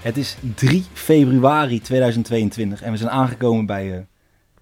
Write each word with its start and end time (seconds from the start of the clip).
Het 0.00 0.16
is 0.16 0.36
3 0.54 0.84
februari 0.92 1.80
2022 1.80 2.82
en 2.82 2.90
we 2.90 2.96
zijn 2.96 3.10
aangekomen 3.10 3.66
bij 3.66 3.86
uh, 3.86 3.98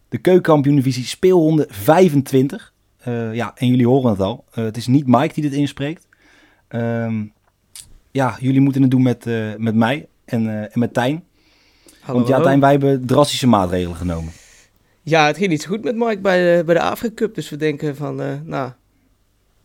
de 0.09 0.19
keukenkampioen-divisie 0.19 1.05
speelronde 1.05 1.67
25. 1.71 2.73
Uh, 3.09 3.35
ja, 3.35 3.53
en 3.55 3.67
jullie 3.67 3.87
horen 3.87 4.11
het 4.11 4.21
al. 4.21 4.45
Uh, 4.51 4.65
het 4.65 4.77
is 4.77 4.87
niet 4.87 5.07
Mike 5.07 5.35
die 5.35 5.43
dit 5.43 5.53
inspreekt. 5.53 6.07
Um, 6.69 7.33
ja, 8.11 8.37
jullie 8.41 8.61
moeten 8.61 8.83
het 8.83 8.91
doen 8.91 9.03
met, 9.03 9.25
met 9.57 9.75
mij 9.75 10.09
en, 10.25 10.71
en 10.73 10.79
met 10.79 10.95
Tijn. 10.95 11.25
Hallo, 12.01 12.19
Want 12.19 12.31
ja. 12.31 12.41
Tijn, 12.41 12.61
wij 12.61 12.71
hebben 12.71 13.07
drastische 13.07 13.47
maatregelen 13.47 13.97
genomen. 13.97 14.33
Ja, 15.03 15.27
het 15.27 15.37
ging 15.37 15.51
niet 15.51 15.63
zo 15.63 15.69
goed 15.69 15.85
met 15.85 15.97
Mike 15.97 16.21
bij 16.21 16.57
de, 16.57 16.65
bij 16.65 16.75
de 16.75 16.81
Afrika 16.81 17.15
Cup. 17.15 17.35
Dus 17.35 17.51
we 17.51 17.57
denken 17.57 17.97
van, 17.97 18.23
eh, 18.23 18.33
nou, 18.45 18.73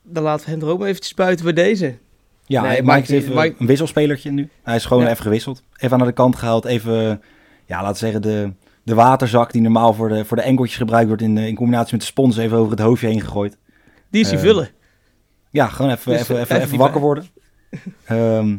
dan 0.03 0.23
laten 0.23 0.45
we 0.45 0.51
hem 0.51 0.61
er 0.61 0.67
ook 0.67 0.79
maar 0.79 0.87
eventjes 0.87 1.13
buiten 1.13 1.45
bij 1.45 1.53
deze. 1.53 1.97
Ja, 2.45 2.61
Nee, 2.61 2.69
Mike, 2.81 2.83
Mike- 2.95 3.01
is 3.01 3.09
even 3.23 3.35
Mike- 3.35 3.55
een 3.59 3.67
wisselspelertje 3.67 4.31
nu. 4.31 4.49
Hij 4.63 4.75
is 4.75 4.85
gewoon 4.85 5.03
Ja. 5.03 5.09
even 5.09 5.23
gewisseld. 5.23 5.63
Even 5.75 5.97
naar 5.97 6.07
de 6.07 6.13
kant 6.13 6.35
gehaald. 6.35 6.65
Even, 6.65 7.21
ja, 7.65 7.81
laten 7.81 7.91
we 7.91 7.97
zeggen, 7.97 8.21
de, 8.21 8.53
de 8.83 8.93
waterzak 8.95 9.51
die 9.51 9.61
normaal 9.61 9.93
voor 9.93 10.09
de, 10.09 10.25
voor 10.25 10.37
de 10.37 10.43
enkeltjes 10.43 10.77
gebruikt 10.77 11.07
wordt 11.07 11.21
in, 11.21 11.37
eh, 11.37 11.47
in 11.47 11.55
combinatie 11.55 11.91
met 11.91 12.01
de 12.01 12.07
spons 12.07 12.37
even 12.37 12.57
over 12.57 12.71
het 12.71 12.79
hoofdje 12.79 13.07
heen 13.07 13.21
gegooid. 13.21 13.57
Die 14.09 14.21
is 14.21 14.27
hij 14.27 14.37
Eh, 14.37 14.43
vullen. 14.43 14.69
Ja, 15.49 15.67
gewoon 15.67 15.91
even, 15.91 16.11
Dus, 16.11 16.21
even, 16.21 16.35
eh, 16.35 16.41
even, 16.41 16.55
even 16.55 16.69
die 16.69 16.77
wakker 16.79 17.01
worden. 17.01 17.25
Ehm, 18.05 18.57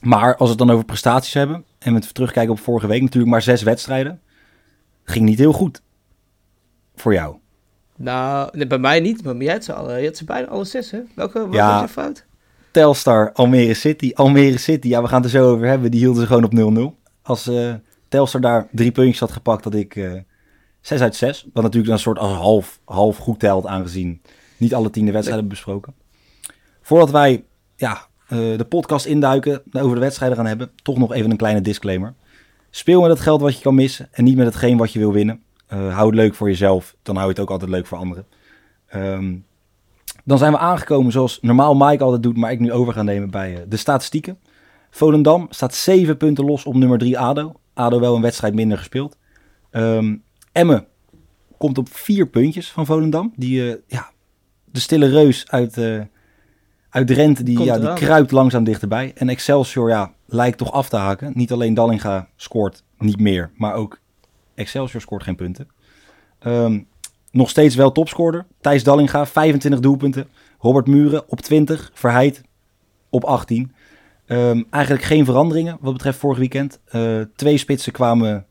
maar 0.00 0.30
als 0.36 0.38
we 0.42 0.48
het 0.48 0.58
dan 0.58 0.70
over 0.70 0.84
prestaties 0.84 1.34
hebben, 1.34 1.64
en 1.78 1.94
we 1.94 2.00
terugkijken 2.12 2.52
op 2.52 2.60
vorige 2.60 2.86
week, 2.86 3.00
natuurlijk 3.02 3.32
maar 3.32 3.42
zes 3.42 3.62
wedstrijden. 3.62 4.20
Ging 5.04 5.24
niet 5.24 5.38
heel 5.38 5.52
goed. 5.52 5.82
Voor 6.94 7.12
jou. 7.12 7.36
Nou, 7.96 8.48
nee, 8.52 8.66
bij 8.66 8.78
mij 8.78 9.00
niet, 9.00 9.24
maar 9.24 9.36
jij 9.36 9.52
had 9.52 9.64
ze, 9.64 9.72
alle, 9.72 9.98
je 9.98 10.06
had 10.06 10.16
ze 10.16 10.24
bijna 10.24 10.46
alle 10.46 10.64
zes, 10.64 10.90
hè? 10.90 10.98
Welke 11.14 11.44
wat 11.46 11.54
Ja. 11.54 11.72
was 11.72 11.80
je 11.80 11.88
fout? 11.88 12.26
Telstar, 12.70 13.32
Almere 13.32 13.74
City. 13.74 14.10
Almere 14.14 14.58
City, 14.58 14.88
ja, 14.88 15.02
we 15.02 15.08
gaan 15.08 15.22
het 15.22 15.32
er 15.32 15.38
zo 15.40 15.50
over 15.50 15.66
hebben. 15.66 15.90
Die 15.90 16.00
hielden 16.00 16.20
ze 16.20 16.26
gewoon 16.26 16.72
op 16.74 16.94
0-0. 16.94 17.08
Als 17.22 17.48
eh, 17.48 17.74
Telstar 18.08 18.40
daar 18.40 18.68
drie 18.72 18.92
puntjes 18.92 19.20
had 19.20 19.32
gepakt, 19.32 19.64
had 19.64 19.74
ik 19.74 19.96
eh 19.96 20.12
6 20.80 21.00
uit 21.00 21.16
6. 21.16 21.46
Wat 21.52 21.62
natuurlijk 21.62 21.92
een 21.92 21.98
soort 21.98 22.18
als 22.18 22.32
half, 22.32 22.80
half 22.84 23.16
goed 23.16 23.40
telt, 23.40 23.66
aangezien 23.66 24.22
niet 24.56 24.74
alle 24.74 24.90
tien 24.90 25.04
de 25.04 25.12
wedstrijden 25.12 25.46
hebben 25.46 25.48
besproken. 25.48 25.94
Voordat 26.82 27.10
wij 27.10 27.44
ja, 27.76 28.06
eh, 28.28 28.38
de 28.38 28.66
podcast 28.68 29.06
induiken, 29.06 29.62
over 29.72 29.94
de 29.94 30.00
wedstrijden 30.00 30.36
gaan 30.36 30.46
hebben, 30.46 30.70
toch 30.82 30.98
nog 30.98 31.12
even 31.12 31.30
een 31.30 31.36
kleine 31.36 31.60
disclaimer. 31.60 32.14
Speel 32.70 33.00
met 33.00 33.10
het 33.10 33.20
geld 33.20 33.40
wat 33.40 33.56
je 33.56 33.62
kan 33.62 33.74
missen 33.74 34.08
en 34.10 34.24
niet 34.24 34.36
met 34.36 34.46
hetgeen 34.46 34.76
wat 34.76 34.92
je 34.92 34.98
wil 34.98 35.12
winnen. 35.12 35.42
Hou 35.68 36.06
het 36.06 36.14
leuk 36.14 36.34
voor 36.34 36.48
jezelf, 36.48 36.96
dan 37.02 37.14
hou 37.14 37.26
je 37.26 37.32
het 37.32 37.42
ook 37.42 37.50
altijd 37.50 37.70
leuk 37.70 37.86
voor 37.86 37.98
anderen. 37.98 38.26
Ehm, 38.86 39.34
dan 40.28 40.38
zijn 40.38 40.52
we 40.52 40.58
aangekomen 40.58 41.12
zoals 41.12 41.38
normaal 41.42 41.74
Mike 41.74 42.04
altijd 42.04 42.22
doet, 42.22 42.36
maar 42.36 42.52
ik 42.52 42.60
nu 42.60 42.72
over 42.72 42.92
ga 42.92 43.02
nemen 43.02 43.30
bij 43.30 43.54
eh, 43.54 43.62
de 43.68 43.76
statistieken. 43.76 44.38
Volendam 44.90 45.46
staat 45.50 45.74
7 45.74 46.16
punten 46.16 46.44
los 46.44 46.64
op 46.64 46.74
nummer 46.74 46.98
3 46.98 47.18
ADO. 47.18 47.54
ADO 47.74 48.00
wel 48.00 48.14
een 48.16 48.22
wedstrijd 48.22 48.54
minder 48.54 48.78
gespeeld. 48.78 49.16
Ehm 49.70 50.16
Emmen 50.52 50.86
komt 51.58 51.78
op 51.78 51.88
4 51.90 52.26
puntjes 52.26 52.70
van 52.70 52.86
Volendam. 52.86 53.32
Die, 53.36 53.70
eh, 53.70 53.76
ja, 53.86 54.10
de 54.64 54.80
stille 54.80 55.08
reus 55.08 55.44
uit, 55.50 55.76
eh 55.76 56.00
uit 56.90 57.06
Drenthe, 57.06 57.42
die, 57.42 57.62
ja, 57.64 57.78
die 57.78 57.92
kruipt 57.92 58.30
langzaam 58.30 58.64
dichterbij. 58.64 59.12
En 59.14 59.28
Excelsior 59.28 59.88
ja, 59.88 60.12
lijkt 60.26 60.58
toch 60.58 60.72
af 60.72 60.88
te 60.88 60.96
haken. 60.96 61.32
Niet 61.34 61.52
alleen 61.52 61.74
Dallinga 61.74 62.28
scoort 62.36 62.82
niet 62.98 63.20
meer, 63.20 63.50
maar 63.56 63.74
ook 63.74 63.98
Excelsior 64.54 65.00
scoort 65.00 65.22
geen 65.22 65.36
punten. 65.36 65.68
Ehm, 66.38 66.80
nog 67.30 67.50
steeds 67.50 67.74
wel 67.74 67.92
topscorer. 67.92 68.46
Thijs 68.60 68.84
Dallinga, 68.84 69.26
25 69.26 69.80
doelpunten. 69.80 70.28
Robert 70.58 70.86
Muren 70.86 71.22
op 71.28 71.40
20. 71.40 71.90
Verheid 71.94 72.42
op 73.10 73.24
18. 73.24 73.72
Ehm, 74.26 74.62
eigenlijk 74.70 75.04
geen 75.04 75.24
veranderingen 75.24 75.78
wat 75.80 75.92
betreft 75.92 76.18
vorig 76.18 76.38
weekend. 76.38 76.80
Eh, 76.84 77.20
twee 77.36 77.58
spitsen 77.58 77.92
kwamen 77.92 78.46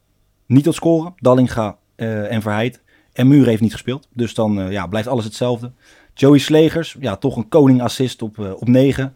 niet 0.45 0.63
tot 0.63 0.75
scoren. 0.75 1.13
Dallinga 1.17 1.77
eh, 1.95 2.31
en 2.31 2.41
Verheid. 2.41 2.81
En 3.13 3.27
Muren 3.27 3.47
heeft 3.47 3.61
niet 3.61 3.71
gespeeld. 3.71 4.07
Dus 4.13 4.33
dan 4.33 4.59
eh, 4.59 4.71
ja, 4.71 4.87
blijft 4.87 5.07
alles 5.07 5.25
hetzelfde. 5.25 5.71
Joey 6.13 6.37
Slegers, 6.37 6.95
ja, 6.99 7.15
toch 7.15 7.35
een 7.35 7.49
koning 7.49 7.81
assist 7.81 8.21
op, 8.21 8.39
op 8.59 8.67
9. 8.67 9.15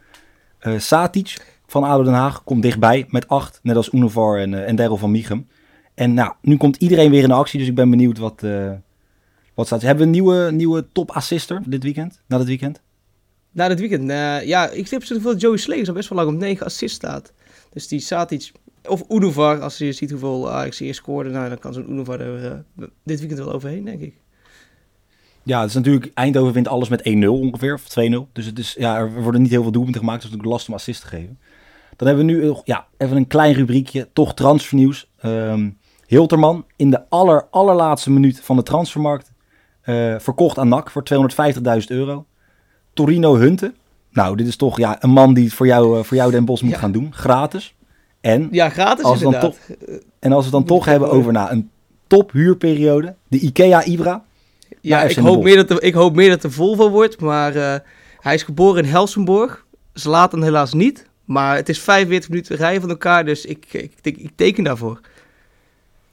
Eh 0.60 0.80
Satic 0.80 1.60
van 1.66 1.84
ADO 1.84 2.04
Den 2.04 2.14
Haag 2.14 2.44
komt 2.44 2.62
dichtbij 2.62 3.06
met 3.10 3.28
8. 3.28 3.60
Net 3.64 3.76
als 3.76 3.94
Unovar 3.94 4.40
en, 4.40 4.66
en 4.66 4.76
Daryl 4.76 4.98
van 4.98 5.12
Miechem. 5.12 5.48
En 5.94 6.14
nou, 6.14 6.34
nu 6.42 6.58
komt 6.58 6.76
iedereen 6.76 7.12
weer 7.12 7.24
in 7.24 7.32
actie. 7.32 7.60
Dus 7.60 7.68
ik 7.68 7.76
ben 7.76 7.90
benieuwd 7.90 8.18
wat, 8.18 8.44
wat 9.62 9.80
staat. 9.80 9.82
Hebben 9.82 10.00
we 10.00 10.18
een 10.18 10.24
nieuwe, 10.24 10.52
nieuwe 10.52 10.86
top 10.92 11.12
assister 11.12 11.62
dit 11.66 11.84
weekend? 11.84 12.22
Na 12.28 12.38
dit 12.38 12.48
weekend? 12.48 12.82
Na 13.52 13.68
dit 13.68 13.80
weekend, 13.80 14.10
eh, 14.10 14.48
ja, 14.48 14.70
ik 14.70 14.90
heb 14.90 15.04
zoveel 15.04 15.32
dat 15.32 15.42
Joey 15.42 15.58
Slegers 15.58 15.88
al 15.88 15.94
best 15.94 16.10
wel 16.10 16.18
lang 16.18 16.34
op 16.34 16.40
9 16.40 16.66
assists 16.66 16.96
staat. 16.96 17.34
Dus 17.70 17.88
die 17.88 18.00
staat 18.00 18.32
iets, 18.32 18.52
of 18.88 19.04
Unovar, 19.10 19.62
als 19.62 19.78
je 19.78 19.92
ziet 19.92 20.10
hoeveel 20.10 20.52
Ajax 20.52 20.80
eerst 20.80 21.00
scoorde, 21.00 21.30
nou, 21.30 21.50
dan 21.50 21.60
kan 21.60 21.74
zo'n 21.74 21.92
Unovar 21.92 22.20
er 22.20 22.46
eh, 22.46 22.88
dit 23.04 23.20
weekend 23.20 23.40
wel 23.40 23.54
overheen, 23.54 23.86
denk 23.86 24.02
ik. 24.02 24.14
Ja, 25.44 25.60
het 25.60 25.70
is 25.70 25.76
natuurlijk, 25.76 26.12
Eindhoven 26.14 26.54
wint 26.54 26.68
alles 26.68 26.90
met 26.90 27.02
1-0 27.04 27.28
ongeveer, 27.28 27.74
of 27.74 27.88
2-0. 27.90 28.28
Dus 28.34 28.46
het 28.46 28.60
is, 28.60 28.76
ja, 28.80 28.98
er 28.98 29.22
worden 29.22 29.42
niet 29.42 29.52
heel 29.52 29.62
veel 29.62 29.72
doelpunten 29.72 30.02
gemaakt, 30.02 30.22
dus 30.22 30.32
het 30.32 30.40
is 30.40 30.46
natuurlijk 30.46 30.68
lastig 30.68 30.70
om 30.70 30.76
assist 30.76 31.02
te 31.02 31.18
geven. 31.18 31.40
Dan 31.96 32.08
hebben 32.08 32.26
we 32.26 32.32
nu 32.32 32.46
nog, 32.46 32.62
ja, 32.64 32.88
even 32.98 33.18
een 33.18 33.28
klein 33.28 33.54
rubriekje, 33.54 34.10
toch 34.14 34.34
transfernieuws. 34.34 35.10
Ehm 35.18 35.70
Hilterman 36.12 36.66
in 36.76 36.90
de 36.90 37.10
aller, 37.10 37.48
allerlaatste 37.52 38.12
minuut 38.12 38.42
van 38.42 38.56
de 38.56 38.64
transfermarkt 38.64 39.31
eh, 39.92 40.20
verkocht 40.20 40.58
aan 40.58 40.68
NAC 40.68 40.90
voor 40.90 41.04
250.000 41.04 41.88
euro. 41.88 42.26
Torino 42.94 43.36
Hunte, 43.36 43.74
nou, 44.12 44.36
dit 44.36 44.48
is 44.48 44.56
toch 44.56 44.78
ja, 44.78 44.98
een 45.04 45.10
man 45.10 45.34
die 45.34 45.44
het 45.44 45.54
voor 45.54 45.66
jou, 45.68 45.98
eh, 45.98 46.04
voor 46.04 46.18
jou 46.18 46.32
Den 46.32 46.46
Bos 46.46 46.62
moet 46.62 46.72
Ja. 46.72 46.78
gaan 46.78 46.92
doen, 46.92 47.14
gratis. 47.14 47.76
En, 48.22 48.48
Ja, 48.52 48.70
gratis 48.70 49.04
Als 49.06 49.20
dan 49.20 49.34
inderdaad. 49.34 49.60
Eh, 49.88 49.96
en 50.20 50.32
als 50.32 50.50
we 50.50 50.56
het 50.58 50.68
dan 50.68 50.78
toch 50.78 50.86
hebben 50.86 51.10
over 51.12 51.32
nou, 51.32 51.52
een 51.52 51.70
top 52.08 52.32
huurperiode, 52.32 53.16
de 53.28 53.40
IKEA 53.40 53.84
Ibra. 53.84 54.24
Ja, 54.82 55.02
ik 55.02 55.16
hoop, 55.18 55.44
meer 55.44 55.56
dat 55.56 55.70
er, 55.70 55.84
ik 55.84 55.94
hoop 55.94 56.16
meer 56.16 56.30
dat 56.30 56.44
er 56.44 56.52
Volvo 56.52 56.90
wordt, 56.90 57.20
maar 57.20 57.56
eh, 57.56 57.76
hij 58.20 58.34
is 58.34 58.44
geboren 58.44 58.84
in 58.84 58.90
Helsingborg. 58.90 59.66
Ze 59.94 60.10
laten 60.10 60.44
helaas 60.44 60.74
niet, 60.74 61.06
maar 61.26 61.56
het 61.56 61.70
is 61.70 61.80
45 61.80 62.30
minuten 62.30 62.56
rijden 62.56 62.82
van 62.82 62.90
elkaar, 62.90 63.26
dus 63.26 63.46
ik, 63.46 63.66
ik, 63.72 63.94
ik, 64.02 64.18
ik 64.18 64.32
teken 64.36 64.64
daarvoor. 64.64 65.00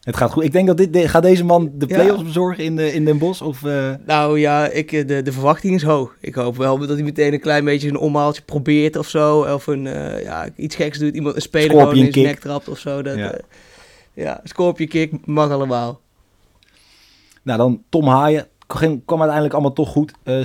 Het 0.08 0.16
gaat 0.16 0.32
goed. 0.32 0.44
Ik 0.44 0.52
denk 0.52 0.66
dat 0.66 0.76
dit, 0.76 0.92
de- 0.92 1.08
gaat 1.08 1.22
deze 1.22 1.44
man 1.44 1.70
de 1.74 1.86
Ja. 1.88 1.94
play-offs 1.94 2.22
bezorgen 2.22 2.64
in, 2.64 2.76
de, 2.76 2.92
in 2.92 3.04
Den 3.04 3.18
Bosch? 3.18 3.42
Of, 3.42 3.64
eh, 3.64 3.94
Nou 4.06 4.38
ja, 4.38 4.66
ik, 4.68 4.92
eh, 4.92 5.06
de, 5.06 5.22
de 5.22 5.32
verwachting 5.32 5.74
is 5.74 5.82
hoog. 5.82 6.16
Ik 6.20 6.34
hoop 6.34 6.56
wel 6.56 6.78
dat 6.78 6.88
hij 6.88 7.02
meteen 7.02 7.32
een 7.32 7.40
klein 7.40 7.64
beetje 7.64 7.88
een 7.88 7.98
omhaaltje 7.98 8.42
probeert 8.42 8.96
of 8.96 9.08
zo. 9.08 9.40
Of 9.54 9.66
een, 9.66 9.86
eh, 9.86 10.22
ja, 10.22 10.48
iets 10.56 10.76
geks 10.76 10.98
doet. 10.98 11.14
Iemand 11.14 11.34
een 11.36 11.42
speler 11.42 11.70
gewoon 11.70 11.96
in 11.96 12.12
zijn 12.12 12.24
nek 12.24 12.38
trapt 12.40 12.68
of 12.68 12.78
zo. 12.78 13.02
Dat, 13.02 13.16
Ja. 13.16 13.24
ja. 13.24 13.38
ja, 14.14 14.40
scorpion 14.44 14.88
kick 14.88 15.26
mag 15.26 15.50
allemaal. 15.50 16.00
nou, 17.42 17.58
dan 17.58 17.82
Tom 17.88 18.06
Haaien. 18.08 18.46
Kwam, 18.66 19.04
kwam 19.04 19.18
uiteindelijk 19.18 19.52
allemaal 19.54 19.72
toch 19.72 19.88
goed. 19.88 20.12
Eh 20.22 20.40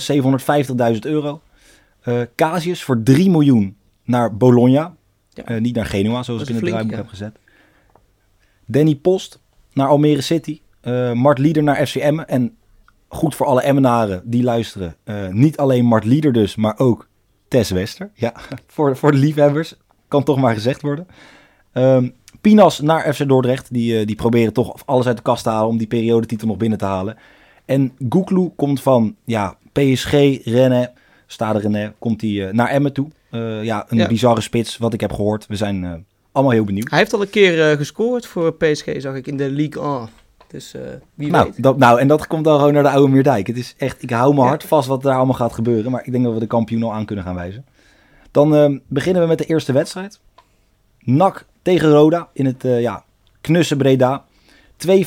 750.000 0.93 0.99
euro. 1.05 1.41
Casius 2.35 2.83
voor 2.83 3.03
3 3.03 3.29
miljoen 3.29 3.75
naar 4.03 4.37
Bologna. 4.37 4.95
Ja. 5.29 5.59
Niet 5.59 5.75
naar 5.75 5.85
Genua, 5.85 6.23
zoals 6.23 6.41
ik 6.41 6.47
in 6.49 6.55
het 6.55 6.65
draaiboek 6.65 6.95
heb 6.95 7.07
gezet. 7.07 7.35
Danny 8.65 8.95
Post 8.95 9.39
naar 9.73 9.87
Almere 9.87 10.21
City. 10.21 10.61
Eh, 10.81 11.11
Mart 11.11 11.37
Lieder 11.37 11.63
naar 11.63 11.85
FCM. 11.87 12.19
En 12.19 12.55
goed 13.07 13.35
voor 13.35 13.45
alle 13.45 13.61
Emmenaren 13.61 14.21
die 14.25 14.43
luisteren. 14.43 14.95
eh, 15.03 15.27
niet 15.27 15.57
alleen 15.57 15.85
Mart 15.85 16.03
Lieder 16.05 16.33
dus, 16.33 16.55
maar 16.55 16.79
ook 16.79 17.07
Tess 17.47 17.71
Wester. 17.71 18.11
Ja, 18.13 18.33
voor, 18.67 18.97
voor 18.97 19.11
de 19.11 19.17
liefhebbers. 19.17 19.75
Kan 20.07 20.23
toch 20.23 20.37
maar 20.39 20.53
gezegd 20.53 20.81
worden. 20.81 21.07
Ehm, 21.71 22.09
Pinas 22.41 22.79
naar 22.79 23.13
FC 23.13 23.27
Dordrecht. 23.27 23.73
Die, 23.73 23.99
eh, 23.99 24.05
die 24.05 24.15
proberen 24.15 24.53
toch 24.53 24.81
alles 24.85 25.07
uit 25.07 25.17
de 25.17 25.23
kast 25.23 25.43
te 25.43 25.49
halen 25.49 25.69
om 25.69 25.77
die 25.77 25.87
periodetitel 25.87 26.47
nog 26.47 26.57
binnen 26.57 26.77
te 26.77 26.85
halen. 26.85 27.17
En 27.65 27.91
Goeklu 28.09 28.49
komt 28.55 28.81
van 28.81 29.15
ja, 29.25 29.57
PSG, 29.71 30.11
Rennes, 30.43 30.87
Stade 31.27 31.59
René, 31.59 31.93
komt 31.99 32.21
hij 32.21 32.49
naar 32.51 32.67
Emmen 32.69 32.93
toe. 32.93 33.07
ja, 33.61 33.85
een 33.89 33.97
Ja. 33.97 34.07
bizarre 34.07 34.41
spits, 34.41 34.77
wat 34.77 34.93
ik 34.93 35.01
heb 35.01 35.11
gehoord. 35.13 35.47
We 35.47 35.55
zijn 35.55 36.05
allemaal 36.33 36.53
heel 36.53 36.63
benieuwd. 36.63 36.89
Hij 36.89 36.99
heeft 36.99 37.13
al 37.13 37.21
een 37.21 37.29
keer 37.29 37.69
eh, 37.71 37.77
gescoord 37.77 38.25
voor 38.25 38.53
PSG, 38.53 38.85
zag 38.97 39.15
ik, 39.15 39.27
in 39.27 39.37
de 39.37 39.49
Ligue 39.49 39.83
1. 39.83 40.09
Dus 40.47 40.73
eh, 40.73 40.81
wie 41.13 41.31
Nou, 41.31 41.45
weet. 41.45 41.63
dat, 41.63 41.77
nou, 41.77 41.99
en 41.99 42.07
dat 42.07 42.27
komt 42.27 42.43
dan 42.43 42.57
gewoon 42.57 42.73
naar 42.73 42.83
de 42.83 42.89
oude 42.89 43.11
Meerdijk. 43.13 43.47
Het 43.47 43.57
is 43.57 43.73
echt, 43.77 44.03
ik 44.03 44.09
hou 44.09 44.29
mijn 44.33 44.43
Ja. 44.43 44.47
hart 44.49 44.63
vast 44.63 44.87
wat 44.87 45.01
daar 45.01 45.15
allemaal 45.15 45.35
gaat 45.35 45.53
gebeuren. 45.53 45.91
Maar 45.91 46.05
ik 46.05 46.11
denk 46.11 46.23
dat 46.23 46.33
we 46.33 46.39
de 46.39 46.47
kampioen 46.47 46.83
al 46.83 46.93
aan 46.93 47.05
kunnen 47.05 47.25
gaan 47.25 47.35
wijzen. 47.35 47.65
Dan 48.31 48.55
eh, 48.55 48.75
beginnen 48.87 49.21
we 49.21 49.27
met 49.27 49.37
de 49.37 49.45
eerste 49.45 49.71
wedstrijd. 49.71 50.19
NAC 50.99 51.45
tegen 51.61 51.89
Roda 51.89 52.29
in 52.33 52.45
het 52.45 52.63
ja, 52.63 53.03
knusse 53.41 53.75
Breda. 53.75 54.25
2,50 54.87 54.99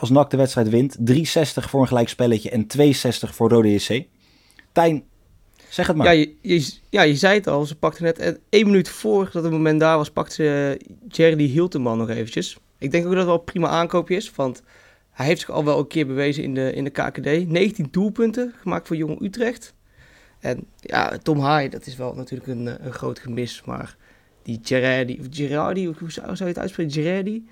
als 0.00 0.10
NAC 0.10 0.30
de 0.30 0.36
wedstrijd 0.36 0.68
wint. 0.68 0.96
3,60 1.10 1.22
voor 1.68 1.80
een 1.80 1.86
gelijkspelletje 1.86 2.50
en 2.50 2.66
2,60 2.78 3.34
voor 3.34 3.50
Rode 3.50 3.72
JC. 3.72 4.04
Tijn, 4.72 5.02
zeg 5.70 5.86
het 5.86 5.96
maar. 5.96 6.06
Ja 6.06 6.12
je, 6.12 6.34
je, 6.40 6.72
ja, 6.88 7.02
je 7.02 7.16
zei 7.16 7.34
het 7.34 7.46
al, 7.46 7.66
ze 7.66 7.76
pakte 7.76 8.02
net 8.02 8.38
één 8.48 8.66
minuut 8.66 8.88
voor 8.88 9.30
dat 9.32 9.42
het 9.42 9.52
moment 9.52 9.80
daar 9.80 9.96
was, 9.96 10.10
pakte 10.10 10.34
ze 10.34 10.80
Jerry 11.08 11.46
Hilteman 11.46 11.98
nog 11.98 12.08
eventjes. 12.08 12.58
Ik 12.78 12.90
denk 12.90 13.04
ook 13.04 13.10
dat 13.10 13.18
het 13.18 13.28
wel 13.28 13.38
een 13.38 13.44
prima 13.44 13.68
aankoopje 13.68 14.16
is, 14.16 14.32
want 14.34 14.62
hij 15.10 15.26
heeft 15.26 15.40
zich 15.40 15.50
al 15.50 15.64
wel 15.64 15.78
een 15.78 15.86
keer 15.86 16.06
bewezen 16.06 16.42
in 16.42 16.54
de, 16.54 16.72
in 16.72 16.84
de 16.84 16.90
KKD. 16.90 17.48
19 17.48 17.88
doelpunten 17.90 18.54
gemaakt 18.60 18.86
voor 18.86 18.96
Jong 18.96 19.22
Utrecht. 19.22 19.74
En 20.40 20.64
ja, 20.80 21.18
Tom 21.22 21.40
Haai, 21.40 21.68
dat 21.68 21.86
is 21.86 21.96
wel 21.96 22.14
natuurlijk 22.14 22.50
een, 22.50 22.68
eh, 22.68 22.86
een 22.86 22.92
groot 22.92 23.18
gemis, 23.18 23.62
maar 23.64 23.96
die 24.42 24.60
Gerardi, 24.62 25.18
of 25.20 25.26
Gerardi, 25.30 25.86
hoe 25.86 26.10
zou, 26.10 26.36
je 26.36 26.44
het 26.44 26.58
uitspreken? 26.58 26.92
Gerardi? 26.92 27.48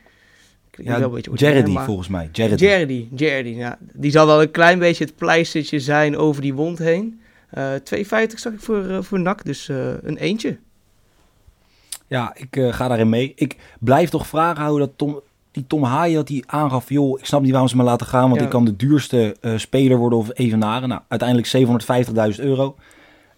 Ja, 0.70 0.98
wel 0.98 1.16
een 1.16 1.30
ordinair, 1.30 1.70
maar- 1.70 1.84
volgens 1.84 2.08
mij. 2.08 2.28
Jardy, 2.32 3.08
Jardy, 3.14 3.48
ja. 3.48 3.78
Die 3.92 4.10
zal 4.10 4.26
wel 4.26 4.42
een 4.42 4.50
klein 4.50 4.78
beetje 4.78 5.04
het 5.04 5.16
pleistertje 5.16 5.80
zijn 5.80 6.16
over 6.16 6.42
die 6.42 6.54
wond 6.54 6.78
heen. 6.78 7.20
Eh 7.50 7.72
2,50 7.74 8.34
zag 8.34 8.52
ik 8.52 8.60
voor, 8.60 8.84
eh, 8.88 8.98
voor 9.02 9.20
NAC, 9.20 9.44
dus 9.44 9.68
eh, 9.68 9.76
een 10.02 10.16
eentje. 10.16 10.58
Ja, 12.06 12.32
ik 12.36 12.56
eh, 12.56 12.72
ga 12.72 12.88
daarin 12.88 13.08
mee. 13.08 13.32
Ik 13.36 13.56
blijf 13.80 14.10
toch 14.10 14.26
vragen 14.26 14.62
houden 14.62 14.86
dat 14.86 14.98
Tom, 14.98 15.20
die 15.50 15.64
Tom 15.66 15.82
Haaien 15.82 16.14
dat 16.16 16.28
hij 16.28 16.42
aangaf, 16.46 16.88
joh, 16.88 17.18
ik 17.18 17.24
snap 17.24 17.40
niet 17.40 17.50
waarom 17.50 17.68
ze 17.68 17.76
me 17.76 17.82
laten 17.82 18.06
gaan, 18.06 18.28
want 18.28 18.36
Ja. 18.36 18.42
ik 18.42 18.50
kan 18.50 18.64
de 18.64 18.76
duurste 18.76 19.36
eh, 19.40 19.52
speler 19.56 19.96
worden 19.98 20.18
of 20.18 20.30
evenaren. 20.34 20.88
Nou, 20.88 21.00
uiteindelijk 21.08 21.48
750.000 21.48 22.40
euro. 22.44 22.76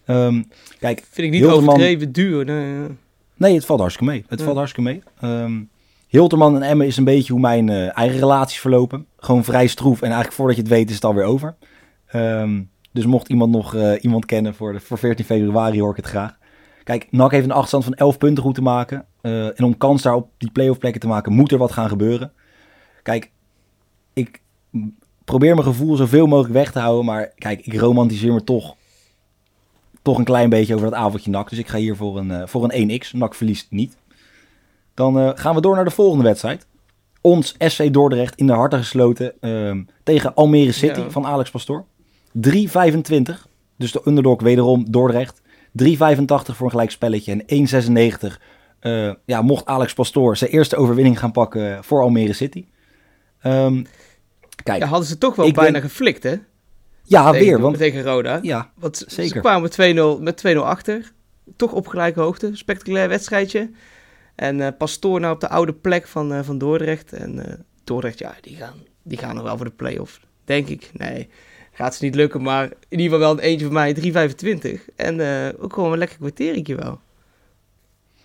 Ehm, 0.05 0.41
kijk, 0.79 1.03
Vind 1.11 1.27
ik 1.27 1.33
niet 1.33 1.41
Hilterman- 1.41 1.69
overdreven 1.75 2.11
duur. 2.11 2.45
Nee, 2.45 2.73
ja. 2.81 2.87
nee, 3.35 3.53
het 3.55 3.65
valt 3.65 3.79
hartstikke 3.79 4.11
mee. 4.11 4.25
Het 4.27 4.39
Ja. 4.39 4.45
valt 4.45 4.57
hartstikke 4.57 4.89
mee. 4.89 5.03
Ehm 5.21 5.59
Hilterman 6.07 6.55
en 6.55 6.61
Emmen 6.61 6.87
is 6.87 6.97
een 6.97 7.03
beetje 7.03 7.31
hoe 7.31 7.41
mijn 7.41 7.69
eh, 7.69 7.97
eigen 7.97 8.19
relaties 8.19 8.59
verlopen. 8.59 9.05
Gewoon 9.17 9.43
vrij 9.43 9.67
stroef 9.67 9.97
en 9.97 10.05
eigenlijk 10.05 10.33
voordat 10.33 10.55
je 10.55 10.61
het 10.61 10.71
weet 10.71 10.89
is 10.89 10.95
het 10.95 11.03
alweer 11.05 11.23
over. 11.23 11.55
Ehm, 12.07 12.61
dus 12.91 13.05
mocht 13.05 13.29
iemand 13.29 13.51
nog 13.51 13.75
eh, 13.75 14.03
iemand 14.03 14.25
kennen 14.25 14.55
voor, 14.55 14.73
de, 14.73 14.79
voor 14.79 14.97
14 14.97 15.25
februari 15.25 15.79
hoor 15.81 15.89
ik 15.89 15.95
het 15.95 16.05
graag. 16.05 16.37
Kijk, 16.83 17.07
NAC 17.11 17.31
heeft 17.31 17.45
een 17.45 17.51
achterstand 17.51 17.83
van 17.83 17.93
11 17.93 18.17
punten 18.17 18.43
goed 18.43 18.55
te 18.55 18.61
maken. 18.61 19.05
Eh, 19.21 19.45
en 19.59 19.63
om 19.63 19.77
kans 19.77 20.01
daar 20.01 20.15
op 20.15 20.29
die 20.37 20.51
play-off 20.51 20.79
plekken 20.79 21.01
te 21.01 21.07
maken, 21.07 21.33
moet 21.33 21.51
er 21.51 21.57
wat 21.57 21.71
gaan 21.71 21.89
gebeuren. 21.89 22.31
Kijk, 23.03 23.31
ik 24.13 24.41
probeer 25.25 25.53
mijn 25.53 25.67
gevoel 25.67 25.95
zoveel 25.95 26.27
mogelijk 26.27 26.53
weg 26.53 26.71
te 26.71 26.79
houden. 26.79 27.05
Maar 27.05 27.31
kijk, 27.35 27.65
ik 27.65 27.79
romantiseer 27.79 28.33
me 28.33 28.43
toch, 28.43 28.75
toch 30.01 30.17
een 30.17 30.23
klein 30.23 30.49
beetje 30.49 30.75
over 30.75 30.89
dat 30.89 30.99
avondje 30.99 31.31
NAC. 31.31 31.49
Dus 31.49 31.59
ik 31.59 31.67
ga 31.67 31.77
hier 31.77 31.95
voor 31.95 32.17
een, 32.17 32.31
eh, 32.31 32.47
voor 32.47 32.63
een 32.63 32.71
1x. 32.81 33.13
NAC 33.13 33.35
verliest 33.35 33.67
niet. 33.69 33.97
Dan 34.93 35.37
gaan 35.37 35.55
we 35.55 35.61
door 35.61 35.75
naar 35.75 35.85
de 35.85 35.91
volgende 35.91 36.23
wedstrijd. 36.23 36.67
Ons 37.21 37.55
SC 37.57 37.93
Dordrecht 37.93 38.35
in 38.35 38.47
de 38.47 38.53
harten 38.53 38.79
gesloten 38.79 39.33
ehm, 39.41 39.83
tegen 40.03 40.35
Almere 40.35 40.71
City 40.71 40.99
Ja. 40.99 41.09
van 41.09 41.25
Alex 41.25 41.49
Pastoor. 41.49 41.85
3,25. 42.37 43.47
Dus 43.77 43.91
de 43.91 44.01
underdog 44.05 44.41
wederom 44.41 44.91
Dordrecht. 44.91 45.41
3,85 45.41 45.45
voor 46.27 46.65
een 46.65 46.69
gelijk 46.69 46.91
spelletje 46.91 47.31
en 47.45 47.67
1,96. 48.31 48.39
eh, 48.79 49.11
ja, 49.25 49.41
mocht 49.41 49.65
Alex 49.65 49.93
Pastoor 49.93 50.37
zijn 50.37 50.49
eerste 50.51 50.75
overwinning 50.75 51.19
gaan 51.19 51.31
pakken 51.31 51.83
voor 51.83 52.01
Almere 52.01 52.33
City. 52.33 52.65
Ehm, 53.41 53.83
kijk, 54.63 54.77
ja, 54.77 54.85
ja, 54.85 54.85
hadden 54.85 55.07
ze 55.07 55.17
toch 55.17 55.35
wel 55.35 55.51
bijna 55.51 55.71
ben- 55.71 55.81
geflikt, 55.81 56.23
hè? 56.23 56.35
weer. 57.31 57.41
tegen, 57.43 57.61
Want, 57.61 57.77
tegen 57.77 58.03
Roda. 58.03 58.39
ja, 58.41 58.71
Want 58.75 58.97
ze 58.97 59.05
zeker. 59.07 59.39
kwamen 59.41 59.71
2-0 59.71 60.21
met 60.21 60.37
2-0 60.37 60.65
achter. 60.65 61.11
Toch 61.55 61.73
op 61.73 61.87
gelijke 61.87 62.19
hoogte. 62.19 62.49
Spectaculair 62.53 63.09
wedstrijdje. 63.09 63.69
En 64.35 64.61
eh 64.61 64.67
Pastoor 64.77 65.19
nou 65.19 65.33
op 65.33 65.39
de 65.39 65.49
oude 65.49 65.73
plek 65.73 66.07
van, 66.07 66.33
eh, 66.33 66.39
van 66.43 66.57
Dordrecht. 66.57 67.13
En 67.13 67.65
Dordrecht, 67.83 68.19
ja, 68.19 68.35
die 68.41 68.55
gaan, 68.55 68.75
die 69.03 69.17
gaan 69.17 69.35
nog 69.35 69.43
wel 69.43 69.57
voor 69.57 69.65
de 69.65 69.71
play-off. 69.71 70.19
Denk 70.45 70.67
ik. 70.67 70.89
Nee, 70.93 71.29
gaat 71.81 71.95
ze 71.95 72.03
niet 72.03 72.15
lukken. 72.15 72.41
Maar 72.41 72.63
in 72.63 72.99
ieder 72.99 73.05
geval 73.05 73.19
wel 73.19 73.31
een 73.31 73.49
eentje 73.49 73.65
van 73.65 73.73
mij. 73.73 73.95
3,25. 74.75 74.79
En 74.95 75.19
eh, 75.19 75.63
ook 75.63 75.73
gewoon 75.73 75.91
een 75.91 75.97
lekker 75.97 76.17
kwartiertje 76.17 76.75
wel. 76.75 76.99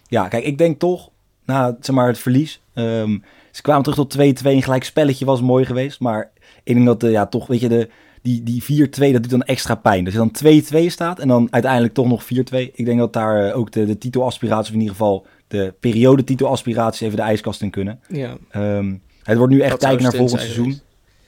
Ja, 0.09 0.29
kijk, 0.29 0.45
ik 0.45 0.59
denk 0.59 0.79
toch, 0.79 1.11
na 1.45 1.77
zeg 1.81 1.95
maar, 1.95 2.07
het 2.07 2.19
verlies. 2.19 2.61
ehm, 2.75 3.19
ze 3.51 3.63
kwamen 3.63 3.83
terug 3.83 3.99
tot 3.99 4.13
2-2. 4.13 4.21
Een 4.55 4.63
gelijk 4.63 4.85
spelletje 4.85 5.25
was 5.25 5.41
mooi 5.41 5.65
geweest. 5.65 6.01
Maar 6.01 6.31
ik 6.65 6.75
denk 6.75 6.87
dat, 6.87 7.03
eh, 7.03 7.11
ja, 7.11 7.27
toch, 7.27 7.47
weet 7.47 7.61
je, 7.61 7.69
de, 7.69 7.89
die, 8.23 8.43
die 8.43 8.63
4-2, 8.63 9.13
dat 9.13 9.23
doet 9.23 9.31
dan 9.31 9.43
extra 9.43 9.75
pijn. 9.75 10.05
Dus 10.05 10.15
dan 10.15 10.31
2-2 10.31 10.87
staat 10.87 11.19
en 11.19 11.29
dan 11.29 11.49
uiteindelijk 11.51 11.95
toch 11.95 12.07
nog 12.09 12.25
4-2. 12.25 12.27
Ik 12.75 12.85
denk 12.85 12.99
dat 12.99 13.13
daar 13.13 13.49
eh, 13.49 13.57
ook 13.59 13.73
de, 13.73 13.85
de 13.85 13.99
titelaspiraties, 13.99 14.69
of 14.69 14.75
in 14.75 14.81
ieder 14.81 14.97
geval 14.97 15.27
de 15.49 15.75
periode 15.81 16.25
titelaspiraties, 16.25 17.01
even 17.01 17.17
de 17.17 17.23
ijskast 17.23 17.63
in 17.63 17.71
kunnen. 17.71 18.01
Ja, 18.09 18.37
Ehm, 18.51 18.95
het 19.23 19.39
wordt 19.39 19.53
nu 19.53 19.61
echt 19.61 19.79
kijken 19.79 20.03
naar 20.03 20.13
volgend 20.13 20.41
seizoen. 20.41 20.81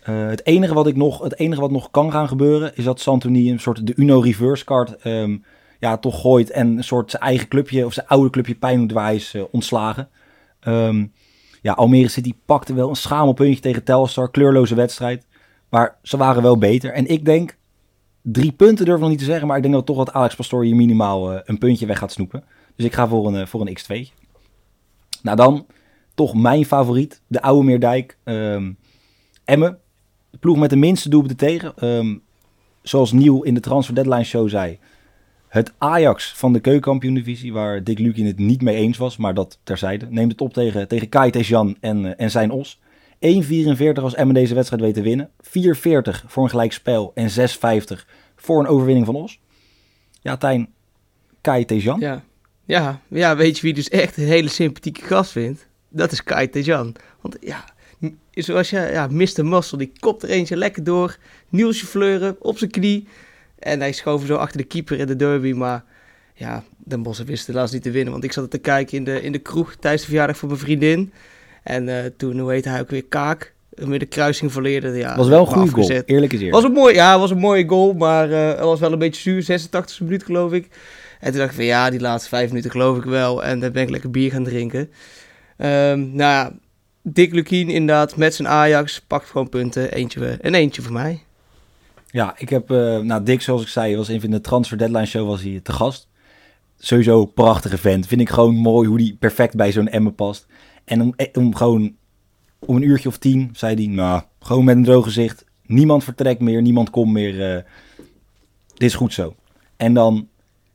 Eh, 0.08 0.26
het, 0.26 0.46
enige 0.46 0.75
wat 0.75 0.87
ik 0.87 0.96
nog, 0.96 1.22
het 1.22 1.38
enige 1.38 1.60
wat 1.60 1.70
nog 1.70 1.90
kan 1.90 2.12
gaan 2.12 2.28
gebeuren, 2.28 2.76
is 2.76 2.84
dat 2.84 3.00
Santoni 3.00 3.50
een 3.50 3.60
soort 3.60 3.87
de 3.87 3.93
Uno 3.96 4.20
reverse 4.20 4.64
card 4.64 4.96
ehm, 4.96 5.37
ja, 5.78 5.96
toch 5.96 6.20
gooit 6.20 6.50
en 6.50 6.76
een 6.76 6.84
soort 6.84 7.10
zijn 7.10 7.22
eigen 7.22 7.49
clubje 7.49 7.87
of 7.87 7.93
zijn 7.93 8.06
oude 8.06 8.31
clubje 8.31 8.55
pijn 8.55 8.90
eh, 8.90 9.43
ontslagen. 9.50 10.08
Ehm, 10.60 11.06
ja, 11.62 11.72
Almere 11.72 12.08
City 12.08 12.32
pakte 12.46 12.75
wel 12.75 12.88
een 12.88 12.96
schamelpuntje 12.96 13.60
tegen 13.60 13.84
Telstar, 13.84 14.31
kleurloze 14.31 14.75
wedstrijd. 14.75 15.26
Maar 15.69 15.99
ze 16.02 16.16
waren 16.16 16.43
wel 16.43 16.58
beter. 16.58 16.93
En 16.93 17.06
ik 17.06 17.25
denk, 17.25 17.56
drie 18.22 18.52
punten 18.52 18.84
durf 18.84 18.96
ik 18.96 19.02
nog 19.02 19.11
niet 19.11 19.19
te 19.19 19.25
zeggen, 19.25 19.46
maar 19.46 19.56
ik 19.56 19.62
denk 19.62 19.75
dat 19.75 19.87
toch 19.87 19.96
dat 19.96 20.12
Alex 20.12 20.34
Pastoor 20.34 20.64
hier 20.64 20.76
minimaal 20.76 21.32
eh, 21.32 21.40
een 21.44 21.58
puntje 21.58 21.87
weg 21.87 21.99
gaat 21.99 22.12
snoepen. 22.12 22.44
Dus 22.76 22.87
ik 22.87 22.94
ga 22.94 23.08
voor 23.08 23.26
een, 23.26 23.49
voor 23.49 23.61
een 23.66 23.78
x2. 23.78 24.12
Nou 25.22 25.37
dan, 25.37 25.66
toch 26.14 26.34
mijn 26.34 26.64
favoriet, 26.64 27.22
de 27.26 27.43
oude 27.43 27.64
Meerdijk. 27.64 28.19
ehm 28.25 28.70
Emmen, 29.44 29.78
de 30.30 30.38
ploeg 30.38 30.56
met 30.58 30.70
de 30.70 30.76
minste 30.76 31.08
doelpunten 31.08 31.36
tegen. 31.36 31.72
Ehm, 31.76 32.16
zoals 32.82 33.12
Nieuw 33.12 33.42
in 33.42 33.54
de 33.54 33.60
Transfer 33.60 33.94
Deadline 33.94 34.25
Show 34.25 34.48
zei. 34.48 34.78
Het 35.48 35.72
Ajax 35.78 36.32
van 36.36 36.52
de 36.52 36.60
keukenkampioen-divisie, 36.60 37.52
waar 37.52 37.85
Dick 37.85 37.99
Lukien 37.99 38.26
het 38.26 38.38
niet 38.38 38.62
mee 38.62 38.76
eens 38.76 38.97
was, 38.97 39.16
maar 39.16 39.35
dat 39.35 39.58
terzijde. 39.62 40.06
Neemt 40.11 40.32
het 40.32 40.40
op 40.40 40.52
tegen, 40.52 40.88
tegen 40.88 41.08
Kai 41.08 41.30
Jan 41.30 41.76
en, 41.80 42.04
eh, 42.04 42.25
en 42.25 42.30
zijn 42.30 42.50
Os. 42.50 42.80
1,44 43.18 44.02
als 44.02 44.14
Emmen 44.14 44.35
deze 44.35 44.54
wedstrijd 44.54 44.82
weet 44.82 44.94
te 44.94 45.02
winnen. 45.02 45.30
4,40 45.40 46.25
voor 46.26 46.42
een 46.42 46.50
gelijkspel 46.50 47.11
en 47.14 47.30
6,50 47.30 48.06
voor 48.37 48.58
een 48.61 48.66
overwinning 48.66 49.06
van 49.06 49.14
Os. 49.14 49.40
Ja, 50.20 50.37
Tijn, 50.37 50.73
Kai 51.40 51.64
Jan. 51.64 52.00
ja. 52.00 52.25
Ja, 52.68 53.00
ja, 53.08 53.37
weet 53.37 53.56
je 53.56 53.62
wie 53.62 53.75
dus 53.75 53.88
echt 53.88 54.16
een 54.16 54.25
hele 54.25 54.49
sympathieke 54.49 55.04
gast 55.04 55.30
vindt? 55.30 55.66
Dat 55.88 56.12
is 56.12 56.23
Kai 56.23 56.50
Tejan. 56.50 56.94
Want 57.20 57.37
ja, 57.40 57.64
zoals 58.31 58.71
je, 58.71 58.88
ja, 58.93 59.07
Mr. 59.07 59.45
Muscle, 59.45 59.78
die 59.78 59.93
kopt 59.99 60.23
er 60.23 60.28
eentje 60.28 60.57
lekker 60.57 60.85
door. 60.85 61.17
Nielsje 61.49 61.87
Fleuren 61.87 62.37
op 62.40 62.59
zijn 62.59 62.71
knie. 62.71 63.09
En 63.59 63.81
hij 63.81 63.93
schoof 63.93 64.19
hem 64.19 64.26
zo 64.26 64.35
achter 64.35 64.59
de 64.59 64.67
keeper 64.67 64.99
in 64.99 65.07
de 65.07 65.17
derby. 65.17 65.52
Maar 65.52 65.85
ja, 66.35 66.64
Den 66.76 67.02
Bossen 67.02 67.26
wist 67.26 67.47
helaas 67.47 67.73
niet 67.73 67.83
te 67.83 67.90
winnen. 67.90 68.12
Want 68.12 68.25
ik 68.25 68.33
zat 68.33 68.50
te 68.50 68.59
kijken 68.59 68.97
in 68.97 69.05
de, 69.05 69.23
in 69.23 69.33
de 69.33 69.38
kroeg 69.38 69.75
tijdens 69.75 70.02
de 70.02 70.09
verjaardag 70.09 70.38
van 70.38 70.49
mijn 70.49 70.61
vriendin. 70.61 71.12
En 71.62 71.88
eh, 71.88 72.11
toen, 72.17 72.38
hoe 72.38 72.52
heet 72.52 72.64
hij 72.64 72.81
ook 72.81 72.90
weer, 72.90 73.05
Kaak. 73.05 73.57
Met 73.85 74.00
de 74.00 74.07
kruising 74.07 74.52
verleerde. 74.52 74.88
Ja, 74.88 75.17
was 75.17 75.28
wel 75.28 75.40
een 75.40 75.47
goede 75.47 75.71
goal, 75.71 75.90
eerlijk 75.90 76.33
is 76.33 76.38
eerlijk. 76.38 76.55
Was 76.55 76.64
een 76.64 76.73
mooi, 76.73 76.95
ja, 76.95 77.19
was 77.19 77.31
een 77.31 77.38
mooie 77.38 77.69
goal, 77.69 77.93
maar 77.93 78.31
eh 78.31 78.49
het 78.49 78.61
was 78.61 78.81
wel 78.81 78.93
een 78.93 78.99
beetje 78.99 79.21
zuur. 79.21 79.43
86 79.43 80.00
minuut 80.00 80.25
geloof 80.25 80.52
ik. 80.52 80.69
En 81.21 81.31
toen 81.31 81.38
dacht 81.38 81.50
ik 81.50 81.57
van 81.57 81.64
ja, 81.64 81.90
die 81.90 82.00
laatste 82.00 82.28
vijf 82.28 82.49
minuten 82.49 82.71
geloof 82.71 82.97
ik 82.97 83.05
wel. 83.05 83.45
En 83.45 83.61
dan 83.61 83.73
ben 83.73 83.83
ik 83.83 83.90
lekker 83.90 84.11
bier 84.11 84.31
gaan 84.31 84.45
drinken. 84.45 84.90
Ehm 85.57 85.99
nou 85.99 86.17
ja, 86.17 86.52
Dick 87.12 87.33
Lukien 87.33 87.69
inderdaad 87.69 88.17
met 88.17 88.35
zijn 88.35 88.49
Ajax 88.49 89.00
pakt 89.00 89.29
gewoon 89.31 89.49
punten. 89.49 89.93
Eentje, 89.93 90.27
eh, 90.27 90.38
en 90.41 90.55
eentje 90.55 90.83
voor 90.83 90.93
mij. 90.93 91.23
Ja, 92.11 92.35
ik 92.38 92.49
heb, 92.49 92.71
eh 92.71 92.99
nou 92.99 93.23
Dick, 93.23 93.41
zoals 93.41 93.62
ik 93.62 93.69
zei, 93.69 93.97
was 93.97 94.09
in 94.09 94.31
de 94.31 94.41
Transfer 94.41 94.79
Deadline 94.79 95.07
Show 95.07 95.29
was 95.29 95.43
hij 95.43 95.61
te 95.62 95.73
gast. 95.73 96.09
Sowieso 96.79 97.21
een 97.21 97.33
prachtige 97.33 97.79
vent. 97.79 98.07
Vind 98.07 98.21
ik 98.21 98.29
gewoon 98.29 98.55
mooi 98.55 98.88
hoe 98.88 98.99
die 98.99 99.17
perfect 99.19 99.57
bij 99.57 99.73
zo'n 99.73 99.88
Emmen 99.88 100.15
past. 100.15 100.47
En 100.85 101.03
om, 101.03 101.12
eh, 101.17 101.27
om 101.33 101.55
gewoon, 101.55 101.97
om 102.59 102.77
een 102.77 102.83
uurtje 102.83 103.09
of 103.09 103.19
tien, 103.19 103.50
zei 103.53 103.75
hij, 103.75 103.95
nou, 103.95 104.23
gewoon 104.41 104.65
met 104.65 104.77
een 104.77 104.85
droog 104.85 105.05
gezicht. 105.05 105.45
Niemand 105.67 106.05
vertrekt 106.05 106.41
meer, 106.41 106.62
niemand 106.62 106.91
komt 106.91 107.12
meer. 107.12 107.65
dit 108.75 108.88
is 108.88 108.95
goed 108.95 109.12
zo. 109.12 109.35
En 109.77 109.95
dan 109.95 110.29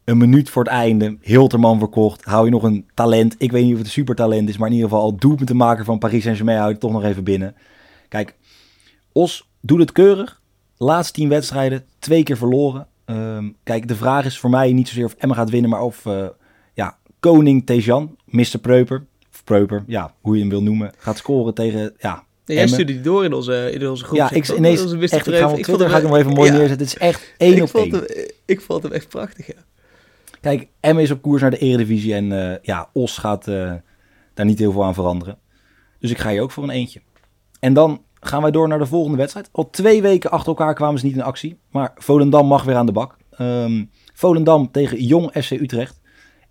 een 0.06 0.18
minuut 0.18 0.50
voor 0.50 0.64
het 0.64 0.72
einde, 0.72 1.18
Hilterman 1.22 1.80
verkocht. 1.80 2.24
Hou 2.24 2.46
je 2.46 2.52
nog 2.52 2.64
een 2.64 2.86
talent. 2.94 3.36
Ik 3.38 3.52
weet 3.52 3.64
niet 3.64 3.72
of 3.72 3.78
het 3.78 3.88
een 3.88 3.94
supertalent 3.94 4.50
is, 4.50 4.58
maar 4.58 4.68
in 4.68 4.74
ieder 4.74 4.90
geval 4.90 5.04
al 5.04 5.16
doelpuntenmaker 5.16 5.86
van 5.86 6.00
Paris 6.00 6.24
Saint-Germain 6.24 6.60
houdt 6.60 6.80
toch 6.80 6.92
nog 6.92 7.04
even 7.04 7.24
binnen. 7.24 7.56
Kijk, 8.10 8.36
Os 9.12 9.50
doet 9.62 9.80
het 9.80 9.92
keurig. 9.92 10.42
Laatste 10.78 11.14
tien 11.14 11.30
wedstrijden, 11.30 11.86
twee 12.00 12.24
keer 12.24 12.38
verloren. 12.38 12.88
Ehm, 13.06 13.50
kijk, 13.64 13.88
de 13.88 13.96
vraag 13.96 14.26
is 14.26 14.40
voor 14.40 14.50
mij 14.50 14.74
niet 14.74 14.88
zozeer 14.88 15.06
of 15.06 15.16
Emma 15.18 15.34
gaat 15.36 15.50
winnen, 15.50 15.70
maar 15.70 15.82
of 15.82 16.06
eh, 16.06 16.26
ja, 16.74 16.98
koning 17.20 17.66
Tejan, 17.66 18.16
Mr. 18.26 18.58
Preuper, 18.62 19.06
of 19.32 19.44
Preuper, 19.44 19.84
ja, 19.88 20.14
hoe 20.22 20.34
je 20.34 20.40
hem 20.42 20.50
wil 20.50 20.64
noemen, 20.64 20.92
gaat 20.98 21.18
scoren 21.18 21.54
tegen, 21.54 21.94
ja... 22.00 22.24
Jij 22.46 22.56
Emmen. 22.56 22.74
stuurde 22.74 22.94
die 22.94 23.02
door 23.02 23.26
in 23.26 23.34
onze, 23.34 23.72
in 23.72 23.90
onze 23.90 24.04
groep. 24.04 24.18
Ja, 24.18 24.32
ik 24.32 24.50
ineens, 24.50 24.82
Onze 24.82 24.98
echt, 24.98 25.28
ik 25.28 25.34
ga 25.34 25.40
hem 25.40 25.52
op 25.52 25.58
Ik 25.58 25.66
vond 25.66 25.82
ga 25.82 25.96
ik 25.96 26.02
hem 26.02 26.12
wel 26.12 26.20
even 26.20 26.34
mooi 26.34 26.52
ja, 26.52 26.58
neerzetten. 26.58 26.86
Het 26.88 26.96
is 26.96 27.02
echt 27.02 27.34
één 27.38 27.56
ik 27.56 27.62
op 27.62 27.70
vond 27.70 27.94
één. 27.94 28.04
hem, 28.04 28.30
ik 28.46 28.62
vond 28.62 28.84
hem 28.84 28.92
echt 28.92 29.10
prachtig, 29.10 29.48
ja. 29.48 29.54
Kijk, 30.44 30.68
Emmen 30.80 31.04
is 31.04 31.12
op 31.12 31.22
koers 31.22 31.42
naar 31.42 31.52
de 31.52 31.58
Eredivisie 31.58 32.14
en 32.14 32.52
eh, 32.52 32.58
ja, 32.62 32.90
Os 32.94 33.18
gaat 33.18 33.48
eh, 33.48 33.74
daar 34.34 34.46
niet 34.46 34.60
heel 34.60 34.72
veel 34.72 34.84
aan 34.84 34.94
veranderen. 34.94 35.38
Dus 36.00 36.12
ik 36.12 36.18
ga 36.18 36.30
hier 36.30 36.42
ook 36.42 36.52
voor 36.52 36.64
een 36.64 36.70
eentje. 36.70 37.02
En 37.60 37.74
dan 37.74 38.02
gaan 38.20 38.42
wij 38.42 38.52
door 38.52 38.68
naar 38.68 38.80
de 38.80 38.86
volgende 38.86 39.18
wedstrijd. 39.18 39.50
Al 39.52 39.70
twee 39.70 40.02
weken 40.02 40.32
achter 40.32 40.48
elkaar 40.48 40.74
kwamen 40.74 41.00
ze 41.00 41.06
niet 41.06 41.16
in 41.16 41.22
actie, 41.22 41.60
maar 41.72 41.92
Volendam 41.96 42.48
mag 42.48 42.64
weer 42.64 42.76
aan 42.76 42.86
de 42.86 42.92
bak. 42.92 43.18
Ehm, 43.32 43.86
Volendam 44.14 44.72
tegen 44.72 45.04
Jong 45.04 45.32
SC 45.34 45.52
Utrecht. 45.52 46.02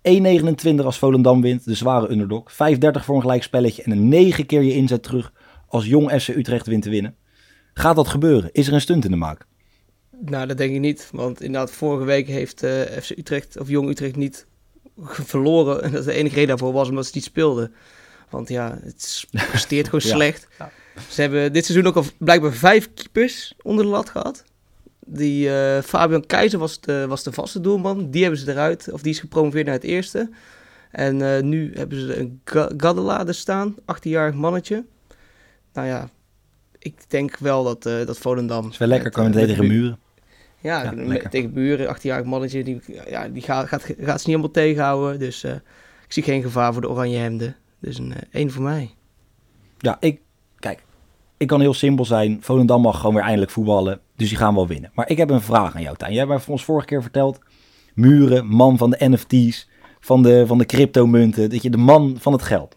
1,29 0.01 0.85
als 0.85 0.97
Volendam 0.97 1.41
wint, 1.41 1.65
de 1.65 1.73
zware 1.73 2.11
underdog. 2.11 2.51
5,30 2.51 3.05
voor 3.05 3.15
een 3.15 3.21
gelijk 3.21 3.43
spelletje 3.43 3.83
en 3.83 3.91
een 3.91 4.07
9 4.07 4.45
keer 4.45 4.61
je 4.61 4.75
inzet 4.75 5.03
terug 5.03 5.33
als 5.67 5.85
Jong 5.85 6.11
SC 6.21 6.27
Utrecht 6.27 6.67
wint 6.67 6.83
te 6.83 6.89
winnen. 6.89 7.15
Gaat 7.73 7.95
dat 7.95 8.07
gebeuren? 8.07 8.49
Is 8.51 8.67
er 8.67 8.73
een 8.73 8.81
stunt 8.81 9.05
in 9.05 9.11
de 9.11 9.17
maak? 9.17 9.47
Nou, 10.19 10.47
dat 10.47 10.57
denk 10.57 10.73
ik 10.73 10.79
niet. 10.79 11.09
Want 11.11 11.41
inderdaad, 11.41 11.71
vorige 11.71 12.05
week 12.05 12.27
heeft 12.27 12.63
eh, 12.63 12.81
FC 13.01 13.09
Utrecht, 13.09 13.59
of 13.59 13.67
Jong 13.69 13.89
Utrecht, 13.89 14.15
niet 14.15 14.45
verloren. 15.07 15.83
En 15.83 15.91
dat 15.91 16.03
de 16.03 16.13
enige 16.13 16.33
reden 16.35 16.49
daarvoor 16.49 16.73
was 16.73 16.89
omdat 16.89 17.05
ze 17.05 17.11
niet 17.13 17.23
speelden. 17.23 17.73
Want 18.29 18.49
ja, 18.49 18.77
het 18.83 19.25
presteert 19.31 19.85
gewoon 19.85 20.01
Ja. 20.09 20.15
slecht. 20.15 20.47
Ja. 20.59 20.71
Ze 21.09 21.21
hebben 21.21 21.53
dit 21.53 21.65
seizoen 21.65 21.87
ook 21.87 21.95
al 21.95 22.05
blijkbaar 22.17 22.53
vijf 22.53 22.93
keepers 22.93 23.53
onder 23.61 23.85
de 23.85 23.91
lat 23.91 24.09
gehad. 24.09 24.43
Die 25.05 25.49
eh, 25.55 25.81
Fabian 25.81 26.25
Keizer 26.25 26.59
was 26.59 26.79
de, 26.81 27.05
was 27.07 27.23
de 27.23 27.31
vaste 27.31 27.61
doelman. 27.61 28.09
Die 28.11 28.21
hebben 28.21 28.39
ze 28.39 28.51
eruit, 28.51 28.91
of 28.91 29.01
die 29.01 29.11
is 29.13 29.19
gepromoveerd 29.19 29.65
naar 29.65 29.75
het 29.75 29.83
eerste. 29.83 30.29
En 30.91 31.35
eh, 31.35 31.41
nu 31.43 31.71
hebben 31.75 31.99
ze 31.99 32.17
een 32.19 32.41
Ga- 32.43 32.71
Gadela 32.77 33.27
er 33.27 33.33
staan, 33.35 33.75
18-jarig 33.79 34.33
mannetje. 34.35 34.83
Nou 35.73 35.87
ja, 35.87 36.09
ik 36.79 36.95
denk 37.07 37.37
wel 37.37 37.63
dat, 37.63 37.85
eh 37.85 38.05
dat 38.05 38.17
Volendam... 38.17 38.69
is 38.69 38.77
wel 38.77 38.87
lekker, 38.87 39.11
kan 39.11 39.31
tegen 39.31 39.67
muren. 39.67 39.99
Ja, 40.63 40.93
tegen 41.29 41.53
buren, 41.53 41.95
18-jarig 41.97 42.25
mannetje, 42.25 42.63
die, 42.63 42.81
ja, 43.09 43.27
die 43.27 43.41
gaat, 43.41 43.67
gaat, 43.67 43.83
gaat 43.83 43.95
ze 43.95 44.01
niet 44.11 44.25
helemaal 44.25 44.51
tegenhouden. 44.51 45.19
Dus 45.19 45.43
eh, 45.43 45.53
ik 46.05 46.13
zie 46.13 46.23
geen 46.23 46.41
gevaar 46.41 46.73
voor 46.73 46.81
de 46.81 46.89
oranje 46.89 47.17
hemden. 47.17 47.55
Dus 47.79 47.97
een 47.97 48.13
eh, 48.13 48.21
één 48.31 48.51
voor 48.51 48.63
mij. 48.63 48.93
Ja, 49.77 49.97
ik, 49.99 50.19
kijk, 50.59 50.83
ik 51.37 51.47
kan 51.47 51.61
heel 51.61 51.73
simpel 51.73 52.05
zijn. 52.05 52.37
Volendam 52.41 52.81
mag 52.81 52.99
gewoon 52.99 53.15
weer 53.15 53.23
eindelijk 53.23 53.51
voetballen. 53.51 53.99
Dus 54.15 54.29
die 54.29 54.37
gaan 54.37 54.55
wel 54.55 54.67
winnen. 54.67 54.91
Maar 54.93 55.09
ik 55.09 55.17
heb 55.17 55.29
een 55.29 55.41
vraag 55.41 55.75
aan 55.75 55.81
jou, 55.81 55.97
Tijn. 55.97 56.13
Jij 56.13 56.25
hebt 56.25 56.49
ons 56.49 56.63
vorige 56.65 56.85
keer 56.85 57.01
verteld. 57.01 57.39
Muren, 57.93 58.45
man 58.45 58.77
van 58.77 58.89
de 58.89 59.09
NFT's, 59.09 59.69
van 59.99 60.23
de, 60.23 60.47
van 60.47 60.57
de 60.57 60.65
cryptomunten. 60.65 61.49
Dat 61.49 61.61
je 61.61 61.69
de 61.69 61.77
man 61.77 62.15
van 62.19 62.33
het 62.33 62.41
geld. 62.41 62.75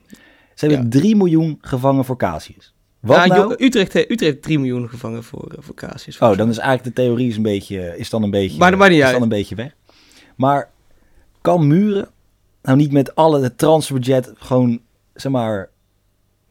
Ze 0.55 0.67
hebben 0.67 0.85
Ja. 0.85 1.01
3 1.01 1.17
miljoen 1.17 1.59
gevangen 1.61 2.05
voor 2.05 2.17
Casius. 2.17 2.75
Wat 3.07 3.27
nou? 3.27 3.55
Utrecht, 3.59 3.93
he- 3.93 4.01
Utrecht 4.01 4.21
heeft 4.21 4.43
3 4.43 4.59
miljoen 4.59 4.89
gevangen 4.89 5.23
voor, 5.25 5.49
eh, 5.51 5.59
voor 5.61 5.75
Casius. 5.75 6.19
Oh, 6.19 6.37
dan 6.37 6.49
is 6.49 6.59
eigenlijk 6.59 6.97
de 6.97 7.03
theorie 7.03 7.29
is 7.29 7.37
een 7.37 7.43
beetje, 7.43 7.95
is 7.99 8.11
dan 8.11 8.23
een 8.23 8.31
beetje, 8.31 8.59
Maar 8.59 8.71
niet 8.89 8.99
is 8.99 9.05
uit. 9.05 9.13
dan 9.13 9.23
een 9.23 9.29
beetje 9.29 9.55
weg. 9.55 9.75
Maar 10.37 10.71
kan 11.41 11.67
Muren 11.67 12.09
nou 12.63 12.77
niet 12.77 12.93
met 12.93 13.15
alle 13.15 13.43
het 13.43 13.59
transferbudget 13.59 14.33
gewoon, 14.37 14.81
zeg 15.15 15.33
maar, 15.33 15.59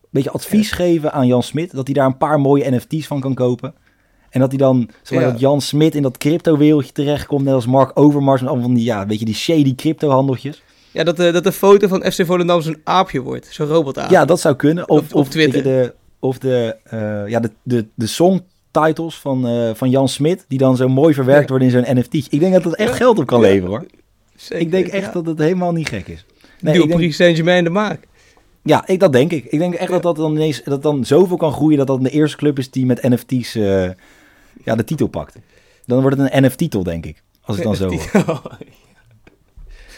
een 0.01 0.09
beetje 0.09 0.31
advies 0.31 0.71
geven 0.71 1.11
aan 1.13 1.27
Jan 1.27 1.43
Smit, 1.43 1.71
dat 1.71 1.85
hij 1.85 1.93
daar 1.93 2.05
een 2.05 2.17
paar 2.17 2.39
mooie 2.39 2.71
NFT's 2.71 3.07
van 3.07 3.19
kan 3.19 3.33
kopen? 3.33 3.73
En 4.29 4.39
dat 4.39 4.49
hij 4.49 4.57
dan, 4.59 4.89
zeg 5.01 5.17
maar, 5.17 5.27
Ja. 5.27 5.31
dat 5.31 5.39
Jan 5.39 5.61
Smit 5.61 5.95
in 5.95 6.01
dat 6.01 6.17
crypto-wereldje 6.17 6.91
terechtkomt, 6.91 7.43
net 7.43 7.53
als 7.53 7.65
Mark 7.65 7.91
Overmars 7.99 8.41
met 8.41 8.49
allemaal 8.49 8.67
van 8.67 8.75
die, 8.75 8.85
ja, 8.85 9.05
weet 9.07 9.19
je, 9.19 9.25
die 9.25 9.33
shady 9.35 9.75
crypto-handeltjes. 9.75 10.63
Ja, 10.91 11.03
dat, 11.03 11.19
eh, 11.19 11.33
dat 11.33 11.43
de 11.43 11.51
foto 11.51 11.87
van 11.87 12.03
FC 12.11 12.25
Volendam 12.25 12.61
zo'n 12.61 12.81
aapje 12.83 13.21
wordt. 13.21 13.47
Zo'n 13.51 13.67
robotaap. 13.67 14.09
Ja, 14.09 14.25
dat 14.25 14.39
zou 14.39 14.55
kunnen. 14.55 14.89
Of, 14.89 14.99
Op- 14.99 15.13
of 15.13 15.29
Twitter. 15.29 15.63
de, 15.63 15.93
of 16.27 16.37
de, 16.39 16.75
eh, 16.83 17.27
ja, 17.27 17.39
de, 17.39 17.51
de, 17.63 17.85
de 17.95 18.07
songtitles 18.07 19.15
van, 19.19 19.47
eh, 19.47 19.69
van 19.73 19.89
Jan 19.89 20.07
Smit, 20.09 20.45
die 20.47 20.57
dan 20.57 20.75
zo 20.75 20.87
mooi 20.87 21.13
verwerkt 21.13 21.41
Ja. 21.43 21.49
worden 21.57 21.67
in 21.67 21.73
zo'n 21.85 21.97
NFT. 21.97 22.13
Ik 22.33 22.39
denk 22.39 22.53
dat 22.53 22.63
dat 22.63 22.75
echt 22.75 22.89
Ja. 22.89 22.95
geld 22.95 23.19
op 23.19 23.25
kan 23.25 23.41
Ja. 23.41 23.47
leveren 23.47 23.69
hoor. 23.69 23.85
Zeker, 24.35 24.65
Ik 24.65 24.71
denk 24.71 24.87
echt 24.87 25.05
ja. 25.05 25.11
dat 25.11 25.25
het 25.25 25.39
helemaal 25.39 25.71
niet 25.71 25.89
gek 25.89 26.07
is. 26.07 26.25
Nee, 26.61 26.77
denk, 26.77 26.89
Paris 26.89 27.15
Saint-Germain 27.15 27.63
de 27.63 27.69
maak. 27.69 28.07
ja, 28.63 28.87
ik, 28.87 28.99
dat 28.99 29.13
denk 29.13 29.31
ik. 29.31 29.45
Ik 29.45 29.59
denk 29.59 29.73
echt 29.73 29.91
dat 29.91 30.03
dat 30.03 30.15
dan 30.15 30.31
ineens 30.35 30.63
dat 30.63 30.83
dan 30.83 31.05
zoveel 31.05 31.37
kan 31.37 31.51
groeien 31.51 31.77
dat 31.77 31.87
dat 31.87 32.03
de 32.03 32.09
eerste 32.09 32.37
club 32.37 32.57
is 32.59 32.71
die 32.71 32.85
met 32.85 33.01
NFT's 33.03 33.55
eh, 33.55 33.89
ja, 34.63 34.75
de 34.75 34.83
titel 34.83 35.07
pakt. 35.07 35.35
Dan 35.85 36.01
wordt 36.01 36.17
het 36.17 36.33
een 36.33 36.43
NFT-titel, 36.43 36.83
denk 36.83 37.05
ik. 37.05 37.23
Als 37.41 37.57
ik 37.57 37.63
dan 37.63 37.75
zo 37.75 37.89
hoor. 37.89 38.41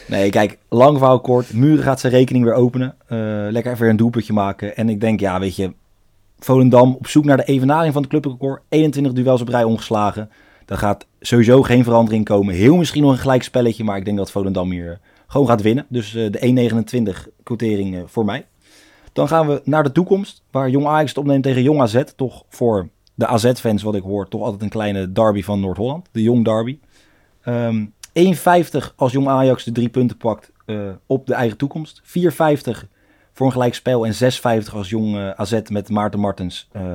Nee, 0.08 0.30
kijk, 0.30 0.58
lang 0.70 0.98
verhaal 0.98 1.20
kort. 1.20 1.54
Muren 1.54 1.84
gaat 1.84 2.00
zijn 2.00 2.14
rekening 2.14 2.44
weer 2.46 2.54
openen. 2.54 2.96
Eh, 3.08 3.18
lekker 3.50 3.72
even 3.72 3.82
weer 3.82 3.90
een 3.92 3.98
doelpuntje 3.98 4.34
maken. 4.34 4.76
En 4.78 4.90
ik 4.90 5.02
denk, 5.02 5.20
ja, 5.20 5.40
weet 5.40 5.56
je, 5.56 5.74
Volendam 6.40 6.96
op 6.96 7.08
zoek 7.08 7.26
naar 7.26 7.38
de 7.38 7.44
evenaring 7.44 7.94
van 7.94 8.02
het 8.02 8.12
clubrecord. 8.12 8.62
21 8.70 9.14
duels 9.14 9.42
op 9.42 9.48
rij 9.48 9.64
ongeslagen. 9.64 10.30
Daar 10.66 10.78
gaat 10.78 11.08
sowieso 11.20 11.62
geen 11.62 11.84
verandering 11.84 12.26
komen. 12.26 12.56
Heel 12.56 12.76
misschien 12.76 13.02
nog 13.02 13.12
een 13.12 13.18
gelijk 13.18 13.44
spelletje, 13.44 13.84
maar 13.84 13.98
ik 13.98 14.06
denk 14.06 14.18
dat 14.18 14.32
Volendam 14.32 14.72
hier 14.72 14.92
eh, 14.92 14.98
gewoon 15.28 15.48
gaat 15.48 15.62
winnen. 15.62 15.86
Dus 15.90 16.16
eh, 16.16 16.32
de 16.32 16.72
1,29 17.26 17.32
quotering 17.44 17.96
eh, 17.96 18.02
voor 18.06 18.26
mij. 18.26 18.46
Dan 19.14 19.28
gaan 19.28 19.48
we 19.48 19.62
naar 19.64 19.84
de 19.84 19.92
toekomst, 19.92 20.44
waar 20.52 20.70
Jong 20.70 20.86
Ajax 20.86 21.10
het 21.10 21.18
opneemt 21.18 21.44
tegen 21.44 21.64
Jong 21.64 21.82
AZ. 21.82 22.04
Toch 22.16 22.44
voor 22.50 22.90
de 23.14 23.28
AZ-fans, 23.28 23.84
wat 23.84 23.96
ik 23.96 24.04
hoor, 24.04 24.28
toch 24.28 24.42
altijd 24.42 24.62
een 24.62 24.70
kleine 24.70 25.12
derby 25.12 25.44
van 25.44 25.60
Noord-Holland. 25.60 26.08
De 26.12 26.22
Jong 26.22 26.46
Derby. 26.46 26.80
Ehm 27.42 27.86
1,50 28.14 28.96
als 28.96 29.12
Jong 29.12 29.28
Ajax 29.28 29.64
de 29.64 29.72
drie 29.72 29.90
punten 29.90 30.18
pakt 30.18 30.52
op 31.06 31.28
de 31.28 31.34
eigen 31.34 31.58
toekomst. 31.58 32.02
4,50 32.04 32.88
voor 33.38 33.46
een 33.46 33.52
gelijk 33.52 33.74
spel. 33.74 34.06
En 34.06 34.14
6,50 34.14 34.74
als 34.74 34.90
Jong 34.90 35.16
eh, 35.16 35.30
AZ 35.30 35.60
met 35.70 35.90
Maarten 35.90 36.20
Martens 36.20 36.68
eh, 36.72 36.94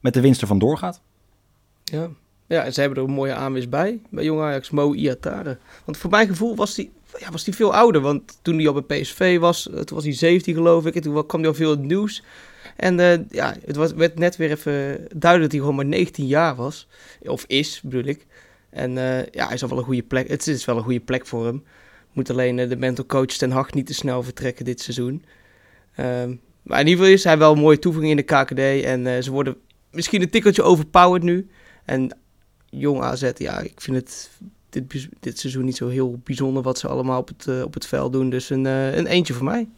met 0.00 0.14
de 0.14 0.20
winst 0.20 0.40
ervan 0.40 0.58
doorgaat. 0.58 1.00
Ja. 1.84 2.08
ja, 2.46 2.64
en 2.64 2.72
ze 2.72 2.80
hebben 2.80 2.98
er 2.98 3.04
een 3.04 3.14
mooie 3.14 3.34
aanwis 3.34 3.68
bij. 3.68 4.00
Bij 4.10 4.24
Jong 4.24 4.40
Ajax, 4.40 4.70
Mo 4.70 4.94
Iatare. 4.94 5.58
Want 5.84 5.96
voor 5.96 6.10
mijn 6.10 6.28
gevoel 6.28 6.56
was 6.56 6.74
die, 6.74 6.92
ja, 7.18 7.30
was 7.30 7.44
die 7.44 7.54
veel 7.54 7.74
ouder. 7.74 8.00
Want 8.00 8.38
toen 8.42 8.56
hij 8.56 8.68
al 8.68 8.82
bij 8.82 9.00
PSV 9.00 9.38
was, 9.38 9.70
eh, 9.70 9.80
toen 9.80 9.96
was 9.96 10.04
hij 10.04 10.12
17 10.12 10.54
geloof 10.54 10.86
ik. 10.86 10.94
En 10.94 11.02
toen 11.02 11.26
kwam 11.26 11.40
hij 11.40 11.50
al 11.50 11.56
veel 11.56 11.72
in 11.72 11.78
het 11.78 11.86
nieuws. 11.86 12.22
En 12.76 13.26
ja, 13.30 13.54
het 13.64 13.76
was, 13.76 13.92
werd 13.92 14.18
net 14.18 14.36
weer 14.36 14.50
even 14.50 14.72
duidelijk 15.14 15.42
dat 15.42 15.50
hij 15.50 15.60
gewoon 15.60 15.74
maar 15.74 15.84
19 15.84 16.26
jaar 16.26 16.54
was. 16.54 16.88
Of 17.22 17.44
is, 17.46 17.80
bedoel 17.80 18.04
ik. 18.04 18.26
En 18.70 18.92
ja, 19.30 19.46
hij 19.46 19.54
is 19.54 19.62
al 19.62 19.68
wel 19.68 19.78
een 19.78 19.84
goede 19.84 20.02
plek. 20.02 20.28
Het 20.28 20.46
is 20.46 20.64
wel 20.64 20.76
een 20.76 20.82
goede 20.82 21.00
plek 21.00 21.26
voor 21.26 21.44
hem. 21.44 21.64
Moet 22.12 22.30
alleen 22.30 22.56
de 22.56 22.76
mental 22.76 23.06
coach 23.06 23.26
Ten 23.26 23.50
Hag 23.50 23.72
niet 23.72 23.86
te 23.86 23.94
snel 23.94 24.22
vertrekken 24.22 24.64
dit 24.64 24.80
seizoen. 24.80 25.24
Ehm, 25.94 26.34
maar 26.64 26.80
in 26.80 26.86
ieder 26.86 27.00
geval 27.00 27.18
is 27.18 27.24
hij 27.24 27.38
wel 27.38 27.52
een 27.52 27.58
mooie 27.58 27.78
toevoeging 27.78 28.18
in 28.18 28.26
de 28.26 28.34
KKD. 28.34 28.84
En 28.84 29.06
eh, 29.06 29.22
ze 29.22 29.30
worden 29.30 29.56
misschien 29.90 30.22
een 30.22 30.30
tikkeltje 30.30 30.62
overpowered 30.62 31.22
nu. 31.22 31.48
En 31.84 32.16
jong 32.70 33.00
AZ, 33.02 33.30
ja, 33.34 33.60
ik 33.60 33.80
vind 33.80 33.96
het 33.96 34.30
dit, 34.68 35.08
dit 35.20 35.38
seizoen 35.38 35.64
niet 35.64 35.76
zo 35.76 35.88
heel 35.88 36.20
bijzonder 36.24 36.62
wat 36.62 36.78
ze 36.78 36.88
allemaal 36.88 37.20
op 37.20 37.28
het, 37.28 37.46
eh, 37.46 37.62
op 37.62 37.74
het 37.74 37.86
veld 37.86 38.12
doen. 38.12 38.30
Dus 38.30 38.50
een, 38.50 38.66
eh, 38.66 38.96
een 38.96 39.06
eentje 39.06 39.34
voor 39.34 39.44
mij. 39.44 39.68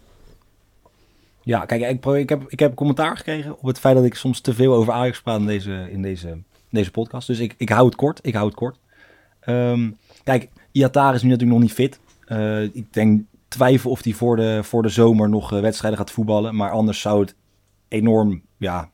Ja, 1.42 1.64
kijk, 1.64 1.82
ik, 1.82 2.06
ik, 2.06 2.28
heb, 2.28 2.44
ik 2.49 2.58
heb 2.58 2.75
commentaar 2.75 3.16
gekregen 3.16 3.58
op 3.58 3.66
het 3.66 3.78
feit 3.78 3.96
dat 3.96 4.04
ik 4.04 4.14
soms 4.14 4.40
te 4.40 4.54
veel 4.54 4.75
over 4.75 4.92
Ajax 4.92 5.20
praat 5.20 5.40
in 5.40 5.46
deze, 5.46 5.88
in 5.90 6.02
deze, 6.02 6.38
deze 6.70 6.90
podcast. 6.90 7.26
Dus 7.26 7.38
ik, 7.38 7.54
ik 7.56 7.68
hou 7.68 7.87
het 7.87 7.94
kort. 7.94 8.18
Ik 8.23 8.35
hou 8.35 8.46
het 8.46 8.54
kort. 8.54 8.78
Ehm, 9.40 9.90
kijk, 10.25 10.49
Iatar 10.73 11.14
is 11.14 11.23
nu 11.23 11.28
natuurlijk 11.28 11.58
nog 11.58 11.68
niet 11.68 11.76
fit. 11.76 11.99
Ik 12.73 12.92
denk 12.92 13.23
twijfel 13.56 13.90
of 13.90 14.04
hij 14.04 14.12
voor 14.12 14.36
de, 14.36 14.58
voor 14.62 14.82
de 14.82 14.88
zomer 14.88 15.28
nog 15.28 15.52
eh, 15.52 15.60
wedstrijden 15.60 15.98
gaat 15.98 16.10
voetballen. 16.10 16.56
Maar 16.56 16.70
anders 16.70 17.00
zou 17.00 17.20
het 17.20 17.34
enorm 17.88 18.42
ja, 18.58 18.90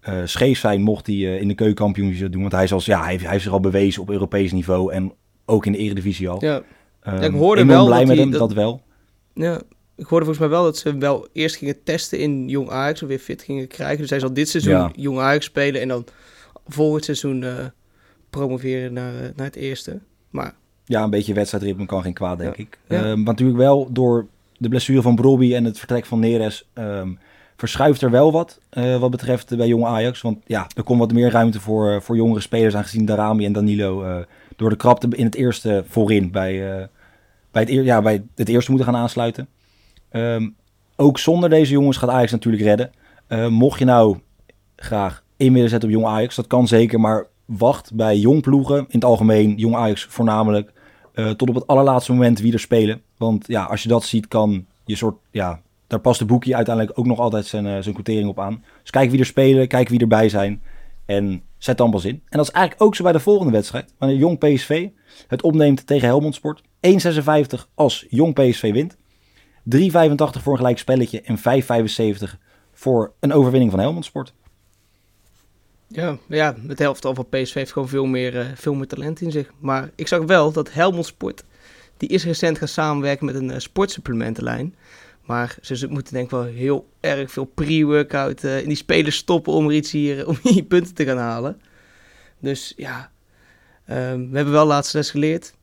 eh, 0.00 0.18
scheef 0.24 0.58
zijn 0.58 0.82
mocht 0.82 1.06
hij 1.06 1.14
eh, 1.16 1.40
in 1.40 1.48
de 1.48 1.54
keukenkampioen 1.54 2.30
doen. 2.30 2.40
Want 2.40 2.52
hij, 2.52 2.64
is 2.64 2.72
als, 2.72 2.84
ja, 2.84 3.00
hij, 3.00 3.10
heeft- 3.10 3.22
hij 3.22 3.32
heeft 3.32 3.44
zich 3.44 3.52
al 3.52 3.60
bewezen 3.60 4.02
op 4.02 4.10
Europees 4.10 4.52
niveau 4.52 4.92
en 4.92 5.12
ook 5.44 5.66
in 5.66 5.72
de 5.72 5.78
Eredivisie 5.78 6.28
al. 6.28 6.44
Ja, 6.44 6.62
Ehm, 7.00 7.22
ik 7.22 7.32
hoorde 7.32 7.60
enorm 7.60 7.76
wel 7.76 7.86
blij 7.86 7.98
dat 7.98 8.06
met 8.06 8.16
hij- 8.16 8.24
hem, 8.24 8.30
dat- 8.38 8.40
dat 8.48 8.52
wel. 8.52 8.82
ja, 9.34 9.54
ik 9.96 10.06
hoorde 10.06 10.24
volgens 10.24 10.38
mij 10.38 10.48
wel 10.48 10.62
dat 10.62 10.76
ze 10.76 10.98
wel 10.98 11.28
eerst 11.32 11.56
gingen 11.56 11.82
testen 11.82 12.18
in 12.18 12.48
jong 12.48 12.70
Ajax. 12.70 13.02
Of 13.02 13.08
weer 13.08 13.18
fit 13.18 13.42
gingen 13.42 13.66
krijgen. 13.68 13.98
Dus 13.98 14.10
hij 14.10 14.18
zal 14.20 14.32
dit 14.32 14.48
seizoen 14.48 14.72
Ja. 14.72 14.90
jong 14.96 15.18
Ajax 15.18 15.44
spelen. 15.44 15.80
En 15.80 15.88
dan 15.88 16.04
volgend 16.66 17.04
seizoen 17.04 17.44
promoveren 18.30 18.92
naar, 18.92 19.12
naar 19.36 19.46
het 19.46 19.56
eerste. 19.56 20.00
Maar 20.30 20.54
Ja, 20.84 21.02
een 21.02 21.10
beetje 21.10 21.34
wedstrijdritme 21.34 21.86
kan 21.86 22.02
geen 22.02 22.12
kwaad, 22.12 22.38
denk 22.38 22.56
Ja. 22.56 22.62
ik. 22.62 22.78
Ja. 22.88 22.96
Ehm, 22.96 23.16
maar 23.16 23.24
natuurlijk 23.24 23.58
wel 23.58 23.88
door 23.92 24.26
de 24.58 24.68
blessure 24.68 25.02
van 25.02 25.14
Brobby 25.14 25.54
en 25.54 25.64
het 25.64 25.78
vertrek 25.78 26.04
van 26.06 26.18
Neres... 26.18 26.68
ehm, 26.72 27.12
verschuift 27.56 28.02
er 28.02 28.10
wel 28.10 28.32
wat 28.32 28.60
eh, 28.70 28.98
wat 28.98 29.10
betreft 29.10 29.52
eh, 29.52 29.58
bij 29.58 29.66
jonge 29.66 29.86
Ajax. 29.86 30.20
Want 30.20 30.38
ja, 30.46 30.66
er 30.76 30.82
komt 30.82 30.98
wat 30.98 31.12
meer 31.12 31.30
ruimte 31.30 31.60
voor, 31.60 31.90
eh, 31.90 32.00
voor 32.00 32.16
jongere 32.16 32.40
spelers... 32.40 32.76
aangezien 32.76 33.04
Darami 33.04 33.44
en 33.44 33.52
Danilo 33.52 34.24
door 34.56 34.70
de 34.70 34.76
krapte 34.76 35.08
in 35.10 35.24
het 35.24 35.34
eerste 35.34 35.84
voorin... 35.88 36.30
bij, 36.30 36.88
bij, 37.50 37.62
het, 37.62 37.70
ja, 37.70 38.02
bij 38.02 38.24
het 38.34 38.48
eerste 38.48 38.70
moeten 38.70 38.92
gaan 38.92 39.00
aansluiten. 39.00 39.48
Ehm, 40.10 40.48
ook 40.96 41.18
zonder 41.18 41.50
deze 41.50 41.72
jongens 41.72 41.96
gaat 41.96 42.10
Ajax 42.10 42.30
natuurlijk 42.30 42.62
redden. 42.62 42.90
Mocht 43.52 43.78
je 43.78 43.84
nou 43.84 44.18
graag 44.76 45.22
in 45.36 45.52
willen 45.52 45.68
zetten 45.68 45.88
op 45.88 45.94
jonge 45.94 46.08
Ajax, 46.08 46.34
dat 46.34 46.46
kan 46.46 46.68
zeker... 46.68 47.00
maar 47.00 47.26
wacht 47.44 47.94
bij 47.94 48.16
jong 48.18 48.42
ploegen, 48.42 48.78
in 48.78 48.84
het 48.88 49.04
algemeen, 49.04 49.54
jong 49.56 49.74
Ajax 49.74 50.04
voornamelijk, 50.04 50.72
eh, 51.14 51.30
tot 51.30 51.48
op 51.48 51.54
het 51.54 51.66
allerlaatste 51.66 52.12
moment 52.12 52.40
wie 52.40 52.52
er 52.52 52.60
spelen. 52.60 53.02
Want 53.16 53.44
ja, 53.46 53.64
als 53.64 53.82
je 53.82 53.88
dat 53.88 54.04
ziet, 54.04 54.28
kan 54.28 54.66
je 54.84 54.96
soort, 54.96 55.16
ja, 55.30 55.60
daar 55.86 56.00
past 56.00 56.18
de 56.18 56.24
boekje 56.24 56.56
uiteindelijk 56.56 56.98
ook 56.98 57.06
nog 57.06 57.18
altijd 57.18 57.46
zijn, 57.46 57.66
uh, 57.66 57.78
zijn 57.80 57.94
quotering 57.94 58.28
op 58.28 58.40
aan. 58.40 58.64
Dus 58.80 58.90
kijk 58.90 59.10
wie 59.10 59.20
er 59.20 59.26
spelen, 59.26 59.68
kijk 59.68 59.88
wie 59.88 60.00
erbij 60.00 60.28
zijn 60.28 60.62
en 61.06 61.42
zet 61.58 61.78
dan 61.78 61.90
pas 61.90 62.04
in. 62.04 62.14
En 62.14 62.38
dat 62.38 62.46
is 62.46 62.52
eigenlijk 62.52 62.84
ook 62.84 62.94
zo 62.94 63.02
bij 63.02 63.12
de 63.12 63.20
volgende 63.20 63.52
wedstrijd, 63.52 63.94
wanneer 63.98 64.18
jong 64.18 64.38
PSV 64.38 64.88
het 65.26 65.42
opneemt 65.42 65.86
tegen 65.86 66.08
Helmond 66.08 66.34
Sport. 66.34 66.62
1,56 66.62 67.68
als 67.74 68.06
jong 68.08 68.34
PSV 68.34 68.72
wint. 68.72 68.96
3,85 68.96 70.42
voor 70.42 70.52
een 70.52 70.56
gelijk 70.56 70.78
spelletje 70.78 71.20
en 71.20 71.38
5,75 71.38 72.38
voor 72.72 73.12
een 73.20 73.32
overwinning 73.32 73.70
van 73.70 73.80
Helmond 73.80 74.04
Sport. 74.04 74.34
Ja, 75.94 76.18
ja, 76.28 76.54
het 76.66 76.78
helft 76.78 77.04
al 77.04 77.14
van 77.14 77.28
PSV 77.28 77.54
heeft 77.54 77.72
gewoon 77.72 77.88
veel 77.88 78.06
meer, 78.06 78.34
uh, 78.34 78.46
veel 78.54 78.74
meer 78.74 78.86
talent 78.86 79.20
in 79.20 79.30
zich. 79.30 79.50
Maar 79.58 79.90
ik 79.94 80.08
zag 80.08 80.22
wel 80.22 80.52
dat 80.52 80.72
Helmond 80.72 81.06
Sport, 81.06 81.44
die 81.96 82.08
is 82.08 82.24
recent 82.24 82.58
gaan 82.58 82.68
samenwerken 82.68 83.26
met 83.26 83.34
een 83.34 83.50
uh, 83.50 83.58
sportsupplementenlijn. 83.58 84.74
Maar 85.24 85.56
ze 85.60 85.86
moeten 85.88 86.12
denk 86.12 86.24
ik 86.24 86.30
wel 86.30 86.44
heel 86.44 86.88
erg 87.00 87.30
veel 87.30 87.44
pre-workout 87.44 88.42
uh, 88.42 88.60
in 88.60 88.68
die 88.68 88.76
spelers 88.76 89.16
stoppen 89.16 89.52
om 89.52 89.66
er 89.66 89.74
iets 89.74 89.90
hier, 89.90 90.26
om 90.28 90.38
hier 90.42 90.62
punten 90.62 90.94
te 90.94 91.04
gaan 91.04 91.18
halen. 91.18 91.60
Dus 92.38 92.74
ja, 92.76 93.10
um, 93.90 94.30
we 94.30 94.36
hebben 94.36 94.52
wel 94.52 94.66
laatst 94.66 94.94
les 94.94 95.10
geleerd. 95.10 95.54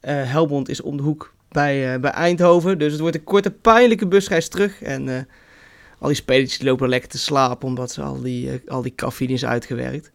Helmond 0.00 0.68
is 0.68 0.80
om 0.80 0.96
de 0.96 1.02
hoek 1.02 1.34
bij, 1.48 2.00
bij 2.00 2.10
Eindhoven. 2.10 2.78
Dus 2.78 2.92
het 2.92 3.00
wordt 3.00 3.16
een 3.16 3.24
korte 3.24 3.50
pijnlijke 3.50 4.06
busreis 4.06 4.48
terug. 4.48 4.82
En 4.82 5.28
al 5.98 6.06
die 6.06 6.16
spelers 6.16 6.62
lopen 6.62 6.88
lekker 6.88 7.08
te 7.08 7.18
slapen 7.18 7.68
omdat 7.68 7.92
ze 7.92 8.02
al 8.02 8.20
die, 8.20 8.46
uh, 8.46 8.54
al 8.66 8.82
die 8.82 8.94
cafeïne 8.94 9.32
is 9.32 9.44
uitgewerkt. 9.44 10.10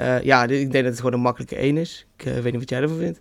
Uh, 0.00 0.22
ja, 0.22 0.42
ik 0.42 0.48
denk 0.48 0.72
dat 0.72 0.84
het 0.84 0.96
gewoon 0.96 1.12
een 1.12 1.20
makkelijke 1.20 1.56
één 1.56 1.76
is. 1.76 2.06
Ik 2.16 2.26
uh, 2.26 2.34
weet 2.34 2.44
niet 2.44 2.60
wat 2.60 2.70
jij 2.70 2.80
ervan 2.80 2.98
vindt. 2.98 3.20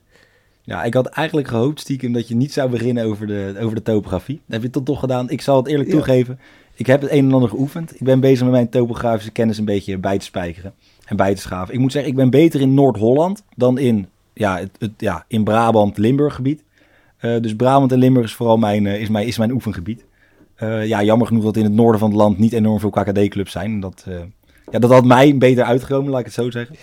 Ja, 0.61 0.83
ik 0.83 0.93
had 0.93 1.05
eigenlijk 1.05 1.47
gehoopt 1.47 1.79
stiekem 1.79 2.13
dat 2.13 2.27
je 2.27 2.35
niet 2.35 2.53
zou 2.53 2.69
beginnen 2.69 3.05
over 3.05 3.27
de, 3.27 3.55
over 3.59 3.75
de 3.75 3.81
topografie. 3.81 4.35
Dat 4.35 4.53
heb 4.53 4.61
je 4.61 4.69
tot 4.69 4.85
toch 4.85 4.99
gedaan. 4.99 5.29
Ik 5.29 5.41
zal 5.41 5.57
het 5.57 5.67
eerlijk 5.67 5.89
ja. 5.89 5.95
toegeven. 5.95 6.39
Ik 6.75 6.87
heb 6.87 7.01
het 7.01 7.11
een 7.11 7.25
en 7.25 7.33
ander 7.33 7.49
geoefend. 7.49 7.95
Ik 7.95 8.03
ben 8.03 8.19
bezig 8.19 8.41
met 8.41 8.51
mijn 8.51 8.69
topografische 8.69 9.31
kennis 9.31 9.57
een 9.57 9.65
beetje 9.65 9.97
bij 9.97 10.17
te 10.17 10.25
spijkeren 10.25 10.73
en 11.05 11.15
bij 11.15 11.35
te 11.35 11.41
schaven. 11.41 11.73
Ik 11.73 11.79
moet 11.79 11.91
zeggen, 11.91 12.11
ik 12.11 12.17
ben 12.17 12.29
beter 12.29 12.61
in 12.61 12.73
Noord-Holland 12.73 13.43
dan 13.55 13.77
in, 13.77 14.07
ja, 14.33 14.59
het, 14.59 14.71
het, 14.79 14.91
ja, 14.97 15.25
in 15.27 15.43
Brabant, 15.43 15.97
Limburg 15.97 16.35
gebied. 16.35 16.63
dus 17.19 17.55
Brabant 17.55 17.91
en 17.91 17.99
Limburg 17.99 18.25
is 18.25 18.33
vooral 18.33 18.57
mijn, 18.57 18.85
is 18.85 19.09
mijn, 19.09 19.27
is 19.27 19.37
mijn 19.37 19.51
oefengebied. 19.51 20.05
Uh, 20.59 20.87
ja, 20.87 21.03
jammer 21.03 21.27
genoeg 21.27 21.43
dat 21.43 21.57
in 21.57 21.63
het 21.63 21.73
noorden 21.73 21.99
van 21.99 22.09
het 22.09 22.17
land 22.17 22.37
niet 22.37 22.53
enorm 22.53 22.79
veel 22.79 22.89
KKD-clubs 22.89 23.51
zijn. 23.51 23.79
Dat, 23.79 24.05
uh, 24.07 24.19
ja, 24.71 24.79
dat 24.79 24.91
had 24.91 25.05
mij 25.05 25.37
beter 25.37 25.63
uitgekomen, 25.63 26.11
laat 26.11 26.19
ik 26.19 26.25
het 26.25 26.35
zo 26.35 26.51
zeggen. 26.51 26.75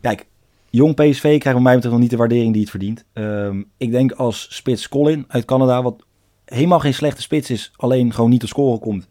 Kijk, 0.00 0.26
jong 0.70 0.94
PSV 0.94 1.20
krijgt 1.20 1.42
bij 1.42 1.60
mij 1.60 1.74
betreft 1.74 1.94
nog 1.94 2.02
niet 2.02 2.10
de 2.10 2.16
waardering 2.16 2.52
die 2.52 2.60
het 2.60 2.70
verdient. 2.70 3.04
Um, 3.12 3.70
ik 3.76 3.90
denk 3.90 4.12
als 4.12 4.46
spits 4.50 4.88
Colin 4.88 5.24
uit 5.28 5.44
Canada, 5.44 5.82
wat 5.82 6.04
helemaal 6.44 6.80
geen 6.80 6.94
slechte 6.94 7.22
spits 7.22 7.50
is, 7.50 7.72
alleen 7.76 8.12
gewoon 8.12 8.30
niet 8.30 8.40
te 8.40 8.46
scoren 8.46 8.80
komt, 8.80 9.08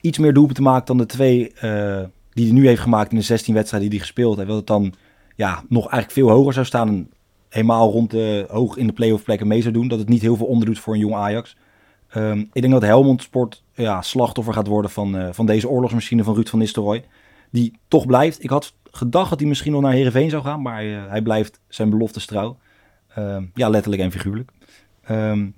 iets 0.00 0.18
meer 0.18 0.32
doelpunten 0.32 0.62
maakt 0.62 0.86
dan 0.86 0.98
de 0.98 1.06
twee 1.06 1.52
uh, 1.62 2.00
die 2.32 2.44
hij 2.44 2.54
nu 2.54 2.66
heeft 2.66 2.80
gemaakt 2.80 3.10
in 3.10 3.18
de 3.18 3.24
16 3.24 3.54
wedstrijden 3.54 3.90
die 3.90 3.98
hij 3.98 4.08
gespeeld 4.08 4.36
heeft. 4.36 4.48
Dat 4.48 4.56
het 4.56 4.66
dan 4.66 4.94
ja, 5.36 5.64
nog 5.68 5.82
eigenlijk 5.90 6.12
veel 6.12 6.30
hoger 6.30 6.52
zou 6.52 6.66
staan 6.66 6.88
en 6.88 7.10
helemaal 7.48 7.90
rond 7.90 8.10
de, 8.10 8.46
hoog 8.50 8.76
in 8.76 8.86
de 8.86 8.92
play-off 8.92 9.24
plekken 9.24 9.46
mee 9.46 9.62
zou 9.62 9.74
doen. 9.74 9.88
Dat 9.88 9.98
het 9.98 10.08
niet 10.08 10.22
heel 10.22 10.36
veel 10.36 10.46
onderdoet 10.46 10.78
voor 10.78 10.94
een 10.94 11.00
jong 11.00 11.14
Ajax. 11.14 11.56
Um, 12.16 12.50
ik 12.52 12.60
denk 12.60 12.72
dat 12.72 12.82
Helmond 12.82 13.22
Sport 13.22 13.62
ja, 13.74 14.02
slachtoffer 14.02 14.54
gaat 14.54 14.66
worden 14.66 14.90
van, 14.90 15.16
uh, 15.16 15.28
van 15.32 15.46
deze 15.46 15.68
oorlogsmachine 15.68 16.24
van 16.24 16.34
Ruud 16.34 16.48
van 16.48 16.58
Nistelrooy. 16.58 17.04
Die 17.50 17.78
toch 17.88 18.06
blijft. 18.06 18.42
Ik 18.42 18.50
had 18.50 18.74
gedacht 18.90 19.30
dat 19.30 19.38
hij 19.38 19.48
misschien 19.48 19.72
nog 19.72 19.80
naar 19.82 19.92
Heerenveen 19.92 20.30
zou 20.30 20.42
gaan, 20.42 20.62
maar 20.62 20.84
uh, 20.84 21.08
hij 21.08 21.22
blijft 21.22 21.60
zijn 21.68 21.90
belofte 21.90 22.26
trouw. 22.26 22.58
Um, 23.18 23.50
ja, 23.54 23.68
letterlijk 23.68 24.02
en 24.02 24.10
figuurlijk. 24.12 24.50
Um, 25.10 25.54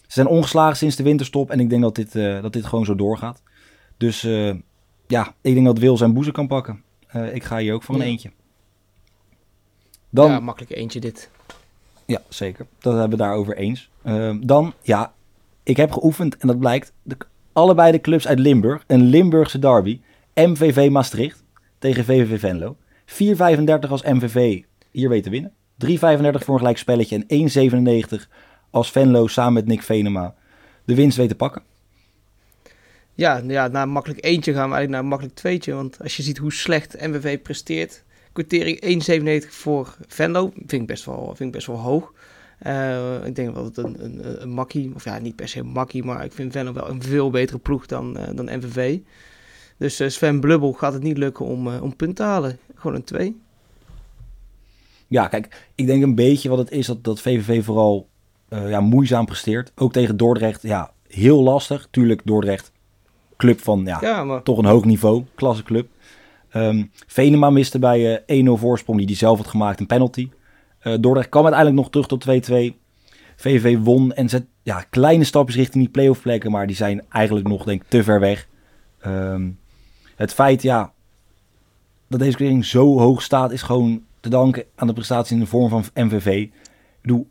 ze 0.00 0.12
zijn 0.16 0.26
ongeslagen 0.26 0.76
sinds 0.76 0.96
de 0.96 1.02
winterstop 1.02 1.50
en 1.50 1.60
ik 1.60 1.70
denk 1.70 1.82
dat 1.82 1.94
dit, 1.94 2.14
uh, 2.14 2.42
dat 2.42 2.52
dit 2.52 2.66
gewoon 2.66 2.84
zo 2.84 2.94
doorgaat. 2.94 3.42
Dus 3.96 4.20
ja, 5.06 5.34
ik 5.40 5.54
denk 5.54 5.66
dat 5.66 5.78
Wil 5.78 5.96
zijn 5.96 6.12
boezem 6.12 6.32
kan 6.32 6.46
pakken. 6.46 6.82
ik 7.32 7.44
ga 7.44 7.58
hier 7.58 7.74
ook 7.74 7.82
voor 7.82 7.94
een 7.94 8.00
Ja. 8.00 8.06
eentje. 8.06 8.30
Dan, 10.10 10.30
Ja, 10.30 10.40
makkelijk 10.40 10.72
eentje 10.72 11.00
dit. 11.00 11.30
Ja, 12.04 12.22
zeker. 12.28 12.66
Dat 12.78 12.92
hebben 12.92 13.10
we 13.18 13.24
daarover 13.24 13.56
eens. 13.56 13.90
Ehm, 14.02 14.40
dan, 14.40 14.72
ja, 14.82 15.12
ik 15.62 15.76
heb 15.76 15.92
geoefend 15.92 16.36
en 16.36 16.46
dat 16.48 16.58
blijkt. 16.58 16.92
De, 17.02 17.16
allebei 17.52 17.92
de 17.92 18.00
clubs 18.00 18.26
uit 18.26 18.38
Limburg. 18.38 18.84
Een 18.86 19.02
Limburgse 19.02 19.58
derby. 19.58 20.00
MVV 20.34 20.90
Maastricht 20.90 21.44
tegen 21.78 22.04
VVV 22.04 22.40
Venlo. 22.40 22.76
4,35 23.06 23.90
als 23.90 24.02
MVV 24.02 24.62
hier 24.90 25.08
weet 25.08 25.22
te 25.22 25.30
winnen. 25.30 25.52
3,35 25.86 25.96
voor 25.98 26.54
een 26.54 26.58
gelijk 26.58 26.78
spelletje. 26.78 27.24
En 27.26 28.12
1,97 28.20 28.28
als 28.70 28.90
Venlo 28.90 29.26
samen 29.26 29.52
met 29.52 29.66
Nick 29.66 29.82
Venema 29.82 30.34
de 30.90 30.96
winst 30.96 31.16
weet 31.16 31.28
te 31.28 31.34
pakken. 31.34 31.62
Ja, 33.14 33.42
ja, 33.46 33.68
na 33.68 33.86
makkelijk 33.86 34.24
eentje 34.24 34.52
gaan 34.52 34.68
we 34.68 34.74
eigenlijk 34.74 34.90
naar 34.90 35.04
makkelijk 35.04 35.36
tweetje. 35.36 35.74
Want 35.74 36.02
als 36.02 36.16
je 36.16 36.22
ziet 36.22 36.38
hoe 36.38 36.52
slecht 36.52 37.00
MVV 37.00 37.42
presteert. 37.42 38.04
Quotering 38.32 39.02
1,97 39.44 39.48
voor 39.48 39.96
Venlo. 40.06 40.52
Vind 40.54 40.72
ik 40.72 40.86
best 40.86 41.04
wel, 41.04 41.26
vind 41.26 41.40
ik 41.40 41.52
best 41.52 41.66
wel 41.66 41.76
hoog. 41.76 42.12
Uh, 42.66 43.26
ik 43.26 43.34
denk 43.34 43.54
wel 43.54 43.72
dat 43.72 43.84
een, 43.84 44.04
een, 44.04 44.42
een 44.42 44.50
makkie, 44.50 44.92
of 44.94 45.04
ja, 45.04 45.18
niet 45.18 45.36
per 45.36 45.48
se 45.48 45.58
een 45.58 45.66
makkie, 45.66 46.04
maar 46.04 46.24
ik 46.24 46.32
vind 46.32 46.52
Venlo 46.52 46.72
wel 46.72 46.88
een 46.88 47.02
veel 47.02 47.30
betere 47.30 47.58
ploeg 47.58 47.86
dan, 47.86 48.16
uh, 48.18 48.22
dan 48.34 48.56
MVV. 48.56 48.98
Dus 49.76 50.00
uh, 50.00 50.08
Sven 50.08 50.40
Blubbel 50.40 50.72
gaat 50.72 50.92
het 50.92 51.02
niet 51.02 51.18
lukken 51.18 51.46
om, 51.46 51.66
om 51.66 51.96
punten 51.96 52.14
te 52.14 52.22
halen. 52.22 52.58
Gewoon 52.74 52.96
een 52.96 53.04
2. 53.04 53.40
Ja, 55.06 55.28
kijk, 55.28 55.68
ik 55.74 55.86
denk 55.86 56.02
een 56.02 56.14
beetje 56.14 56.48
wat 56.48 56.58
het 56.58 56.70
is 56.70 56.86
dat, 56.86 57.04
dat 57.04 57.20
VVV 57.20 57.64
vooral 57.64 58.08
ja, 58.48 58.80
moeizaam 58.80 59.26
presteert. 59.26 59.72
Ook 59.74 59.92
tegen 59.92 60.16
Dordrecht, 60.16 60.62
ja, 60.62 60.92
heel 61.08 61.42
lastig. 61.42 61.88
Tuurlijk, 61.90 62.20
Dordrecht, 62.24 62.72
club 63.36 63.60
van 63.60 63.82
ja, 63.84 63.98
Ja, 64.00 64.24
maar 64.24 64.42
toch 64.42 64.58
een 64.58 64.64
hoog 64.64 64.84
niveau, 64.84 65.24
klasseclub. 65.34 65.88
Um, 66.52 66.90
Venema 67.06 67.50
miste 67.50 67.78
bij 67.78 68.22
uh, 68.26 68.56
1-0 68.56 68.60
voorsprong 68.60 68.98
die 68.98 69.06
hij 69.06 69.16
zelf 69.16 69.38
had 69.38 69.46
gemaakt, 69.46 69.80
een 69.80 69.86
penalty. 69.86 70.28
Uh, 70.82 70.94
Dordrecht 71.00 71.28
kwam 71.28 71.44
uiteindelijk 71.44 71.82
nog 71.82 71.90
terug 71.90 72.06
tot 72.06 72.26
2-2. 72.74 72.78
VVV 73.36 73.78
won 73.78 74.12
en 74.12 74.28
zet 74.28 74.44
ja, 74.62 74.84
kleine 74.90 75.24
stapjes 75.24 75.56
richting 75.56 75.84
die 75.84 75.92
playoff 75.92 76.22
plekken, 76.22 76.50
maar 76.50 76.66
die 76.66 76.76
zijn 76.76 77.02
eigenlijk 77.08 77.48
nog 77.48 77.64
denk 77.64 77.82
ik 77.82 77.88
te 77.88 78.02
ver 78.02 78.20
weg. 78.20 78.48
Um, 79.06 79.58
het 80.16 80.32
feit 80.32 80.62
ja, 80.62 80.92
dat 82.08 82.20
deze 82.20 82.36
kleding 82.36 82.64
zo 82.64 82.98
hoog 82.98 83.22
staat 83.22 83.52
is 83.52 83.62
gewoon 83.62 84.02
te 84.20 84.28
danken 84.28 84.64
aan 84.74 84.86
de 84.86 84.92
prestatie 84.92 85.34
in 85.34 85.40
de 85.40 85.46
vorm 85.46 85.68
van 85.68 85.84
MVV. 85.94 86.26
Ik 86.26 86.52
bedoel, 87.02 87.28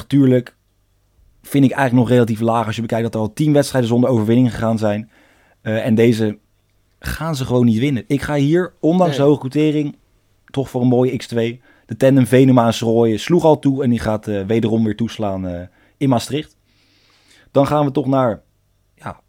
4,35 0.00 0.06
tuurlijk 0.06 0.56
vind 1.42 1.64
ik 1.64 1.70
eigenlijk 1.70 1.92
nog 1.92 2.08
relatief 2.08 2.40
laag 2.40 2.66
als 2.66 2.76
je 2.76 2.82
bekijkt 2.82 3.04
dat 3.04 3.14
er 3.14 3.20
al 3.20 3.32
10 3.32 3.52
wedstrijden 3.52 3.90
zonder 3.90 4.10
overwinning 4.10 4.52
gegaan 4.52 4.78
zijn. 4.78 5.10
Uh, 5.62 5.86
en 5.86 5.94
deze 5.94 6.38
gaan 6.98 7.36
ze 7.36 7.44
gewoon 7.44 7.64
niet 7.64 7.78
winnen. 7.78 8.04
Ik 8.06 8.22
ga 8.22 8.34
hier, 8.34 8.72
ondanks 8.80 9.16
nee. 9.16 9.20
de 9.20 9.26
hoge 9.26 9.40
quotering, 9.40 9.96
toch 10.50 10.70
voor 10.70 10.80
een 10.80 10.88
mooie 10.88 11.22
X2. 11.22 11.64
De 11.86 11.96
tandem 11.96 12.26
Venema 12.26 12.66
en 12.66 12.74
Srooien 12.74 13.20
sloeg 13.20 13.44
al 13.44 13.58
toe 13.58 13.82
en 13.82 13.90
die 13.90 13.98
gaat 13.98 14.28
uh, 14.28 14.46
wederom 14.46 14.84
weer 14.84 14.96
toeslaan 14.96 15.46
uh, 15.46 15.60
in 15.96 16.08
Maastricht. 16.08 16.56
Dan 17.50 17.66
gaan 17.66 17.84
we 17.84 17.90
toch 17.90 18.06
naar 18.06 18.42
ja, 18.94 19.20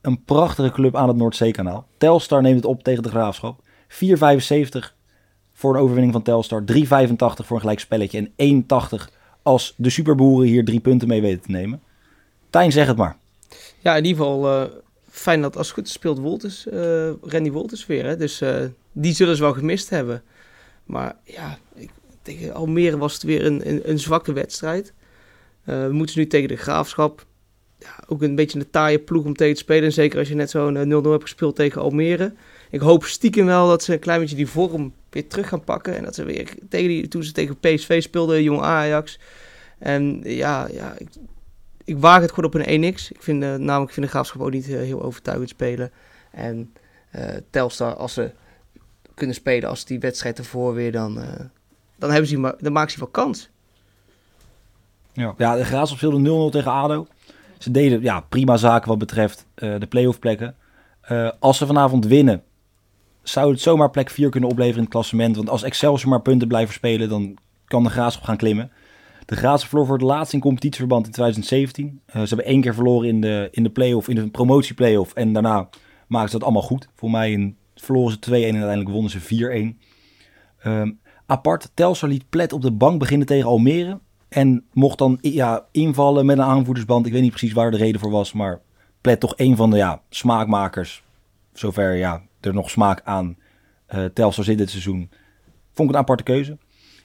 een 0.00 0.24
prachtige 0.24 0.70
club 0.70 0.96
aan 0.96 1.08
het 1.08 1.16
Noordzeekanaal. 1.16 1.86
Telstar 1.98 2.42
neemt 2.42 2.56
het 2.56 2.64
op 2.64 2.82
tegen 2.82 3.02
de 3.02 3.08
Graafschap. 3.08 3.62
4,75 3.88 3.96
voor 5.52 5.74
een 5.74 5.80
overwinning 5.80 6.12
van 6.12 6.22
Telstar. 6.22 6.64
3,85 6.72 6.84
voor 6.86 7.56
een 7.56 7.60
gelijk 7.60 7.80
spelletje. 7.80 8.30
En 8.36 8.64
1,80 8.98 9.12
als 9.42 9.74
de 9.76 9.90
superboeren 9.90 10.48
hier 10.48 10.64
drie 10.64 10.80
punten 10.80 11.08
mee 11.08 11.20
weten 11.20 11.40
te 11.40 11.50
nemen. 11.50 11.82
Tijn, 12.50 12.72
zeg 12.72 12.86
het 12.86 12.96
maar. 12.96 13.16
Ja, 13.78 13.96
in 13.96 14.04
ieder 14.04 14.22
geval 14.22 14.62
uh, 14.62 14.68
fijn 15.10 15.42
dat 15.42 15.56
als 15.56 15.66
het 15.66 15.76
goed 15.76 15.88
speelt 15.88 16.18
Wolters, 16.18 16.66
Randy 17.22 17.50
Wolters 17.50 17.86
weer. 17.86 18.04
Hè? 18.04 18.16
Dus 18.16 18.42
die 18.92 19.14
zullen 19.14 19.36
ze 19.36 19.42
wel 19.42 19.52
gemist 19.52 19.90
hebben. 19.90 20.22
Maar 20.84 21.16
ja, 21.24 21.58
ik, 21.74 21.90
tegen 22.22 22.54
Almere 22.54 22.98
was 22.98 23.12
het 23.12 23.22
weer 23.22 23.46
een, 23.46 23.68
een, 23.68 23.90
een 23.90 23.98
zwakke 23.98 24.32
wedstrijd. 24.32 24.92
Uh, 25.66 25.86
we 25.86 25.92
moeten 25.92 26.18
nu 26.18 26.26
tegen 26.26 26.48
de 26.48 26.56
Graafschap. 26.56 27.26
Ja, 27.78 28.04
ook 28.06 28.22
een 28.22 28.34
beetje 28.34 28.58
een 28.58 28.70
taaie 28.70 28.98
ploeg 28.98 29.24
om 29.24 29.34
tegen 29.34 29.54
te 29.54 29.60
spelen. 29.60 29.84
En 29.84 29.92
zeker 29.92 30.18
als 30.18 30.28
je 30.28 30.34
net 30.34 30.50
zo'n 30.50 31.02
0-0 31.04 31.10
hebt 31.10 31.22
gespeeld 31.22 31.56
tegen 31.56 31.80
Almere. 31.80 32.34
Ik 32.70 32.80
hoop 32.80 33.04
stiekem 33.04 33.46
wel 33.46 33.68
dat 33.68 33.82
ze 33.82 33.92
een 33.92 33.98
klein 33.98 34.20
beetje 34.20 34.36
die 34.36 34.46
vorm 34.46 34.92
weer 35.10 35.28
terug 35.28 35.48
gaan 35.48 35.64
pakken. 35.64 35.96
En 35.96 36.04
dat 36.04 36.14
ze 36.14 36.24
weer 36.24 36.54
tegen 36.68 36.88
die, 36.88 37.08
toen 37.08 37.22
ze 37.22 37.32
tegen 37.32 37.58
PSV 37.58 38.02
speelden, 38.02 38.42
jong 38.42 38.60
Ajax. 38.60 39.18
En 39.78 40.20
ja, 40.24 40.68
ja 40.72 40.94
ik, 40.98 41.08
ik 41.84 41.98
waag 41.98 42.20
het 42.20 42.32
gewoon 42.32 42.54
op 42.54 42.54
een 42.54 42.94
1x. 42.94 43.08
Ik 43.08 43.22
vind 43.22 43.40
namelijk 43.40 43.88
ik 43.88 43.94
vind 43.94 44.06
de 44.06 44.12
Graafschap 44.12 44.42
ook 44.42 44.50
niet 44.50 44.66
heel 44.66 45.02
overtuigend 45.02 45.48
spelen. 45.48 45.92
En 46.30 46.72
Telstar, 47.50 47.94
als 47.94 48.12
ze 48.12 48.30
kunnen 49.14 49.36
spelen 49.36 49.68
als 49.68 49.84
die 49.84 49.98
wedstrijd 49.98 50.38
ervoor 50.38 50.74
weer, 50.74 50.92
dan, 50.92 51.18
dan, 52.00 52.10
hebben 52.10 52.28
ze, 52.28 52.38
maar, 52.38 52.54
dan 52.58 52.72
maken 52.72 52.92
ze 52.92 52.98
wel 52.98 53.08
kans. 53.08 53.50
Ja, 55.12 55.34
ja 55.38 55.56
de 55.56 55.64
Graafschap 55.64 55.98
speelde 55.98 56.48
0-0 56.48 56.52
tegen 56.52 56.72
ADO. 56.72 57.06
Ze 57.58 57.70
deden 57.70 58.02
ja, 58.02 58.20
prima 58.20 58.56
zaken 58.56 58.88
wat 58.88 58.98
betreft 58.98 59.46
uh, 59.56 59.74
de 59.78 59.86
playoff 59.86 60.18
plekken. 60.18 60.54
Uh, 61.10 61.30
als 61.38 61.58
ze 61.58 61.66
vanavond 61.66 62.06
winnen, 62.06 62.42
zou 63.22 63.50
het 63.50 63.60
zomaar 63.60 63.90
plek 63.90 64.10
4 64.10 64.30
kunnen 64.30 64.50
opleveren 64.50 64.76
in 64.76 64.84
het 64.84 64.92
klassement. 64.92 65.36
Want 65.36 65.48
als 65.48 65.62
Excelsior 65.62 66.10
maar 66.10 66.22
punten 66.22 66.48
blijven 66.48 66.74
spelen, 66.74 67.08
dan 67.08 67.36
kan 67.64 67.82
de 67.82 67.90
Graafschap 67.90 68.24
gaan 68.24 68.36
klimmen. 68.36 68.70
De 69.26 69.36
Graafschap 69.36 69.68
verloor 69.68 69.86
voor 69.86 69.96
het 69.96 70.06
laatst 70.06 70.32
in 70.32 70.40
competitieverband 70.40 71.06
in 71.06 71.12
2017. 71.12 72.00
Uh, 72.06 72.12
ze 72.12 72.28
hebben 72.28 72.44
één 72.44 72.60
keer 72.60 72.74
verloren 72.74 73.08
in 73.08 73.20
de, 73.20 73.48
in 73.50 73.62
de 73.62 73.70
play-off, 73.70 74.08
in 74.08 74.14
de 74.14 74.28
promotie-playoff. 74.28 75.14
En 75.14 75.32
daarna 75.32 75.68
maken 76.06 76.30
ze 76.30 76.34
dat 76.38 76.44
allemaal 76.44 76.62
goed. 76.62 76.88
Voor 76.94 77.10
mij 77.10 77.32
in, 77.32 77.56
verloren 77.74 78.12
ze 78.12 78.30
2-1 78.30 78.32
en 78.32 78.40
uiteindelijk 78.42 78.90
wonnen 78.90 79.10
ze 79.10 79.74
4-1. 80.64 80.66
Um, 80.66 80.99
apart, 81.30 81.70
Telstar 81.74 82.08
liet 82.08 82.28
Plet 82.28 82.52
op 82.52 82.62
de 82.62 82.72
bank 82.72 82.98
beginnen 82.98 83.26
tegen 83.26 83.48
Almere. 83.48 83.98
En 84.28 84.64
mocht 84.72 84.98
dan 84.98 85.18
ja, 85.20 85.66
invallen 85.70 86.26
met 86.26 86.38
een 86.38 86.44
aanvoerdersband. 86.44 87.06
Ik 87.06 87.12
weet 87.12 87.22
niet 87.22 87.30
precies 87.30 87.52
waar 87.52 87.70
de 87.70 87.76
reden 87.76 88.00
voor 88.00 88.10
was, 88.10 88.32
maar 88.32 88.60
Plet 89.00 89.20
toch 89.20 89.32
een 89.36 89.56
van 89.56 89.70
de 89.70 89.76
ja, 89.76 90.02
smaakmakers. 90.08 91.02
Zover 91.52 91.94
ja, 91.94 92.22
er 92.40 92.54
nog 92.54 92.70
smaak 92.70 93.00
aan 93.04 93.36
uh, 93.94 94.04
Telstar 94.04 94.44
zit 94.44 94.58
dit 94.58 94.70
seizoen. 94.70 95.10
Vond 95.72 95.88
ik 95.88 95.94
een 95.94 96.00
aparte 96.00 96.22
keuze. 96.22 96.58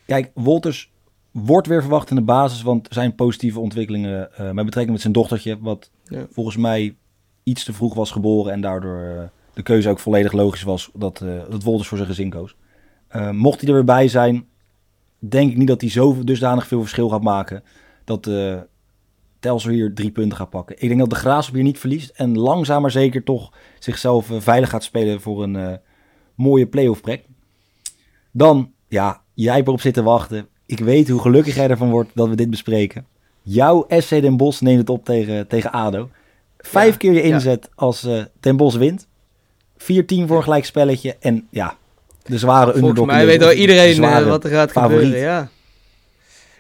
Kijk, 0.06 0.32
Wolters 0.34 0.92
wordt 1.32 1.68
weer 1.68 1.82
verwacht 1.82 2.10
in 2.10 2.16
de 2.16 2.22
basis, 2.22 2.62
want 2.62 2.88
er 2.88 2.94
zijn 2.94 3.16
positieve 3.16 3.60
ontwikkelingen 3.60 4.30
uh, 4.32 4.38
met 4.38 4.66
betrekking 4.66 4.92
met 4.92 5.02
zijn 5.02 5.14
dochtertje, 5.14 5.60
wat 5.60 5.92
ja. 6.04 6.26
volgens 6.30 6.58
mij 6.58 6.96
iets 7.44 7.64
te 7.64 7.74
vroeg 7.74 7.94
was 7.94 8.12
geboren 8.12 8.54
en 8.54 8.62
daardoor 8.62 9.02
uh, 9.02 9.22
de 9.54 9.64
keuze 9.64 9.90
ook 9.90 10.00
volledig 10.00 10.32
logisch 10.32 10.64
was 10.64 10.90
dat, 10.94 11.22
uh, 11.22 11.42
dat 11.50 11.64
Wolters 11.64 11.88
voor 11.88 11.98
zijn 11.98 12.10
gezin 12.10 12.30
koos. 12.30 12.56
Mocht 13.32 13.60
hij 13.60 13.70
er 13.70 13.76
weer 13.76 13.84
bij 13.84 14.08
zijn, 14.08 14.48
denk 15.20 15.52
ik 15.52 15.58
niet 15.58 15.68
dat 15.68 15.82
hij 15.82 15.90
zo 15.90 16.24
dusdanig 16.24 16.68
veel 16.68 16.82
verschil 16.82 17.10
gaat 17.10 17.24
maken 17.24 17.64
dat 18.04 18.28
uh, 18.28 18.58
Telsor 19.40 19.72
hier 19.72 19.94
drie 19.94 20.12
punten 20.12 20.38
gaat 20.38 20.50
pakken. 20.50 20.76
Ik 20.80 20.88
denk 20.88 21.00
dat 21.00 21.10
de 21.10 21.16
Graafschap 21.16 21.56
hier 21.56 21.64
niet 21.64 21.80
verliest 21.80 22.10
en 22.10 22.38
langzaam 22.38 22.82
maar 22.82 22.92
zeker 22.92 23.24
toch 23.24 23.54
zichzelf 23.80 24.30
veilig 24.32 24.70
gaat 24.70 24.84
spelen 24.84 25.22
voor 25.22 25.44
een 25.44 25.80
mooie 26.36 26.68
play-off 26.68 27.02
plek. 27.02 27.26
Dan, 28.32 28.72
ja, 28.88 29.22
jij 29.34 29.56
hebt 29.56 29.68
erop 29.68 29.82
zitten 29.82 30.04
wachten. 30.04 30.48
Ik 30.66 30.80
weet 30.80 31.10
hoe 31.10 31.22
gelukkig 31.22 31.56
jij 31.56 31.70
ervan 31.70 31.90
wordt 31.90 32.12
dat 32.14 32.30
we 32.30 32.36
dit 32.36 32.50
bespreken. 32.50 33.06
Jouw 33.42 33.86
SC 33.90 34.10
Den 34.10 34.38
Bosch 34.38 34.62
neemt 34.62 34.80
het 34.80 34.90
op 34.90 35.06
tegen, 35.06 35.48
tegen 35.48 35.72
ADO. 35.72 36.10
Vijf 36.58 36.92
ja, 36.92 36.98
keer 36.98 37.14
je 37.14 37.22
inzet 37.22 37.64
ja. 37.64 37.70
als 37.76 38.08
Den 38.40 38.58
Bosch 38.58 38.78
wint. 38.78 39.08
4-10 39.78 39.78
voor 39.78 40.38
een 40.38 40.44
gelijk 40.44 40.66
spelletje. 40.66 41.16
En 41.20 41.48
ja, 41.50 41.78
de 42.26 42.38
zware 42.38 42.74
underdog. 42.76 42.96
Volgens 42.96 43.18
mij 43.18 43.26
weet 43.26 43.44
al 43.44 43.52
iedereen 43.52 44.04
uh, 44.04 44.28
wat 44.28 44.44
er 44.44 44.50
gaat 44.50 44.72
favoriet. 44.72 45.04
gebeuren. 45.04 45.22
Ja, 45.22 45.50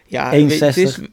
ja 0.05 0.31
61. 0.31 0.75
Weet, 0.75 0.85
is, 0.85 1.09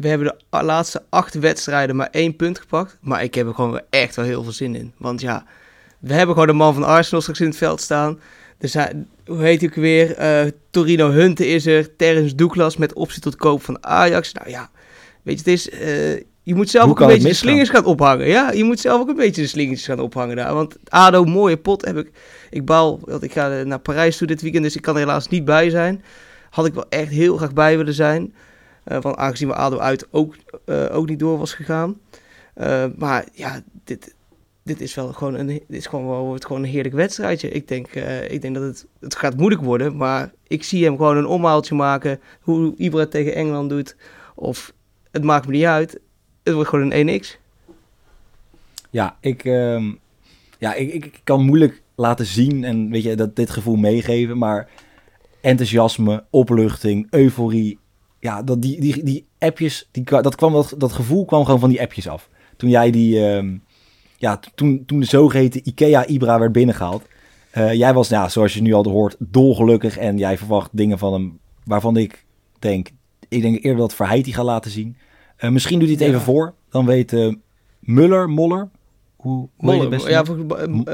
we 0.00 0.08
hebben 0.08 0.36
de 0.50 0.62
laatste 0.62 1.02
acht 1.08 1.34
wedstrijden 1.34 1.96
maar 1.96 2.08
één 2.10 2.36
punt 2.36 2.58
gepakt. 2.58 2.96
Maar 3.00 3.22
ik 3.22 3.34
heb 3.34 3.46
er 3.46 3.54
gewoon 3.54 3.80
echt 3.90 4.16
wel 4.16 4.24
heel 4.24 4.42
veel 4.42 4.52
zin 4.52 4.74
in. 4.74 4.92
Want 4.96 5.20
ja, 5.20 5.44
we 5.98 6.14
hebben 6.14 6.34
gewoon 6.34 6.48
de 6.48 6.54
man 6.54 6.74
van 6.74 6.84
Arsenal 6.84 7.20
straks 7.20 7.40
in 7.40 7.46
het 7.46 7.56
veld 7.56 7.80
staan. 7.80 8.20
Er 8.58 8.68
zijn, 8.68 9.08
hoe 9.26 9.42
heet 9.42 9.62
ik 9.62 9.74
weer? 9.74 10.20
Uh, 10.20 10.50
Torino 10.70 11.10
Hunte 11.10 11.46
is 11.46 11.66
er. 11.66 11.96
Terrence 11.96 12.34
Douglas 12.34 12.76
met 12.76 12.92
optie 12.92 13.20
tot 13.20 13.36
koop 13.36 13.62
van 13.62 13.84
Ajax. 13.84 14.32
Nou 14.32 14.50
ja, 14.50 14.70
weet 15.22 15.40
je, 15.44 15.50
het 15.50 15.60
is... 15.60 15.70
Uh, 15.70 16.22
je 16.48 16.54
moet 16.54 16.70
zelf 16.70 16.84
Hoe 16.84 16.94
ook 16.94 17.00
een 17.00 17.06
beetje 17.06 17.28
de 17.28 17.34
slingers 17.34 17.68
gaan 17.68 17.84
ophangen. 17.84 18.26
Ja, 18.26 18.52
je 18.52 18.64
moet 18.64 18.80
zelf 18.80 19.00
ook 19.00 19.08
een 19.08 19.16
beetje 19.16 19.42
de 19.42 19.48
slingers 19.48 19.84
gaan 19.84 20.00
ophangen 20.00 20.36
daar. 20.36 20.54
Want 20.54 20.76
ADO, 20.88 21.24
mooie 21.24 21.56
pot 21.56 21.84
heb 21.84 21.96
ik. 21.96 22.10
Ik 22.50 22.64
baal, 22.64 22.98
want 23.00 23.22
ik 23.22 23.32
ga 23.32 23.62
naar 23.62 23.78
Parijs 23.78 24.16
toe 24.16 24.26
dit 24.26 24.42
weekend, 24.42 24.64
dus 24.64 24.76
ik 24.76 24.82
kan 24.82 24.94
er 24.94 25.00
helaas 25.00 25.28
niet 25.28 25.44
bij 25.44 25.70
zijn. 25.70 26.02
Had 26.50 26.66
ik 26.66 26.74
wel 26.74 26.86
echt 26.88 27.10
heel 27.10 27.36
graag 27.36 27.52
bij 27.52 27.76
willen 27.76 27.94
zijn. 27.94 28.34
Uh, 28.84 29.00
want 29.00 29.16
aangezien 29.16 29.48
we 29.48 29.54
ADO 29.54 29.78
uit 29.78 30.06
ook, 30.10 30.34
uh, 30.66 30.84
ook 30.90 31.08
niet 31.08 31.18
door 31.18 31.38
was 31.38 31.54
gegaan. 31.54 31.98
Uh, 32.56 32.84
maar 32.96 33.24
ja, 33.32 33.60
dit, 33.84 34.14
dit 34.62 34.80
is 34.80 34.94
wel 34.94 35.12
gewoon 35.12 35.34
een, 35.34 35.46
dit 35.46 35.62
is 35.68 35.86
gewoon 35.86 36.08
wel, 36.08 36.24
wordt 36.24 36.46
gewoon 36.46 36.62
een 36.62 36.68
heerlijk 36.68 36.94
wedstrijdje. 36.94 37.48
Ik 37.48 37.68
denk, 37.68 37.88
ik 38.28 38.42
denk 38.42 38.54
dat 38.54 38.64
het, 38.64 38.86
het 39.00 39.16
gaat 39.16 39.36
moeilijk 39.36 39.62
worden, 39.62 39.96
maar 39.96 40.32
ik 40.46 40.64
zie 40.64 40.84
hem 40.84 40.96
gewoon 40.96 41.16
een 41.16 41.26
omhaaltje 41.26 41.74
maken. 41.74 42.20
Hoe 42.40 42.74
Ibra 42.76 43.06
tegen 43.06 43.34
Engeland 43.34 43.70
doet, 43.70 43.96
of 44.34 44.72
het 45.10 45.24
maakt 45.24 45.46
me 45.46 45.52
niet 45.52 45.64
uit. 45.64 46.00
Het 46.48 46.56
wordt 46.56 46.70
gewoon 46.70 46.92
een 46.92 47.20
1x. 47.20 47.36
Ja, 48.90 49.16
ik, 49.20 49.44
uh, 49.44 49.92
ja 50.58 50.74
ik, 50.74 50.92
ik 50.92 51.20
kan 51.24 51.44
moeilijk 51.44 51.82
laten 51.94 52.26
zien 52.26 52.64
en 52.64 52.90
weet 52.90 53.02
je, 53.02 53.14
dat 53.14 53.36
dit 53.36 53.50
gevoel 53.50 53.76
meegeven, 53.76 54.38
maar 54.38 54.68
enthousiasme, 55.40 56.24
opluchting, 56.30 57.06
euforie. 57.10 57.78
Ja, 58.20 58.42
dat 58.42 58.62
die, 58.62 58.80
die, 58.80 59.02
die 59.02 59.26
appjes, 59.38 59.88
die, 59.90 60.04
dat, 60.04 60.34
kwam, 60.34 60.52
dat, 60.52 60.74
dat 60.78 60.92
gevoel 60.92 61.24
kwam 61.24 61.44
gewoon 61.44 61.60
van 61.60 61.68
die 61.68 61.80
appjes 61.80 62.08
af. 62.08 62.28
Toen 62.56 62.70
jij 62.70 62.90
die, 62.90 63.42
uh, 63.42 63.52
ja, 64.16 64.40
toen, 64.54 64.82
toen 64.86 65.00
de 65.00 65.06
zogeheten 65.06 65.68
IKEA 65.68 66.06
Ibra 66.06 66.38
werd 66.38 66.52
binnengehaald. 66.52 67.02
Uh, 67.54 67.72
jij 67.72 67.94
was, 67.94 68.08
ja, 68.08 68.28
zoals 68.28 68.54
je 68.54 68.62
nu 68.62 68.72
al 68.72 68.88
hoort, 68.88 69.16
dolgelukkig. 69.18 69.98
En 69.98 70.18
jij 70.18 70.38
verwacht 70.38 70.70
dingen 70.72 70.98
van 70.98 71.12
hem 71.12 71.38
waarvan 71.64 71.96
ik 71.96 72.24
denk... 72.58 72.90
Ik 73.28 73.42
denk 73.42 73.56
eerder 73.64 73.76
dat 73.76 73.94
Verheid 73.94 74.24
die 74.24 74.34
gaat 74.34 74.44
laten 74.44 74.70
zien. 74.70 74.96
Uh, 75.38 75.50
misschien 75.50 75.78
doet 75.78 75.88
hij 75.88 75.96
het 75.96 76.06
ja. 76.06 76.10
even 76.10 76.20
voor. 76.20 76.54
Dan 76.70 76.86
weet 76.86 77.12
uh, 77.12 77.34
Muller, 77.78 78.28
Moller... 78.30 78.68
Hoe, 79.16 79.48
Moller, 79.56 80.10
ja, 80.10 80.22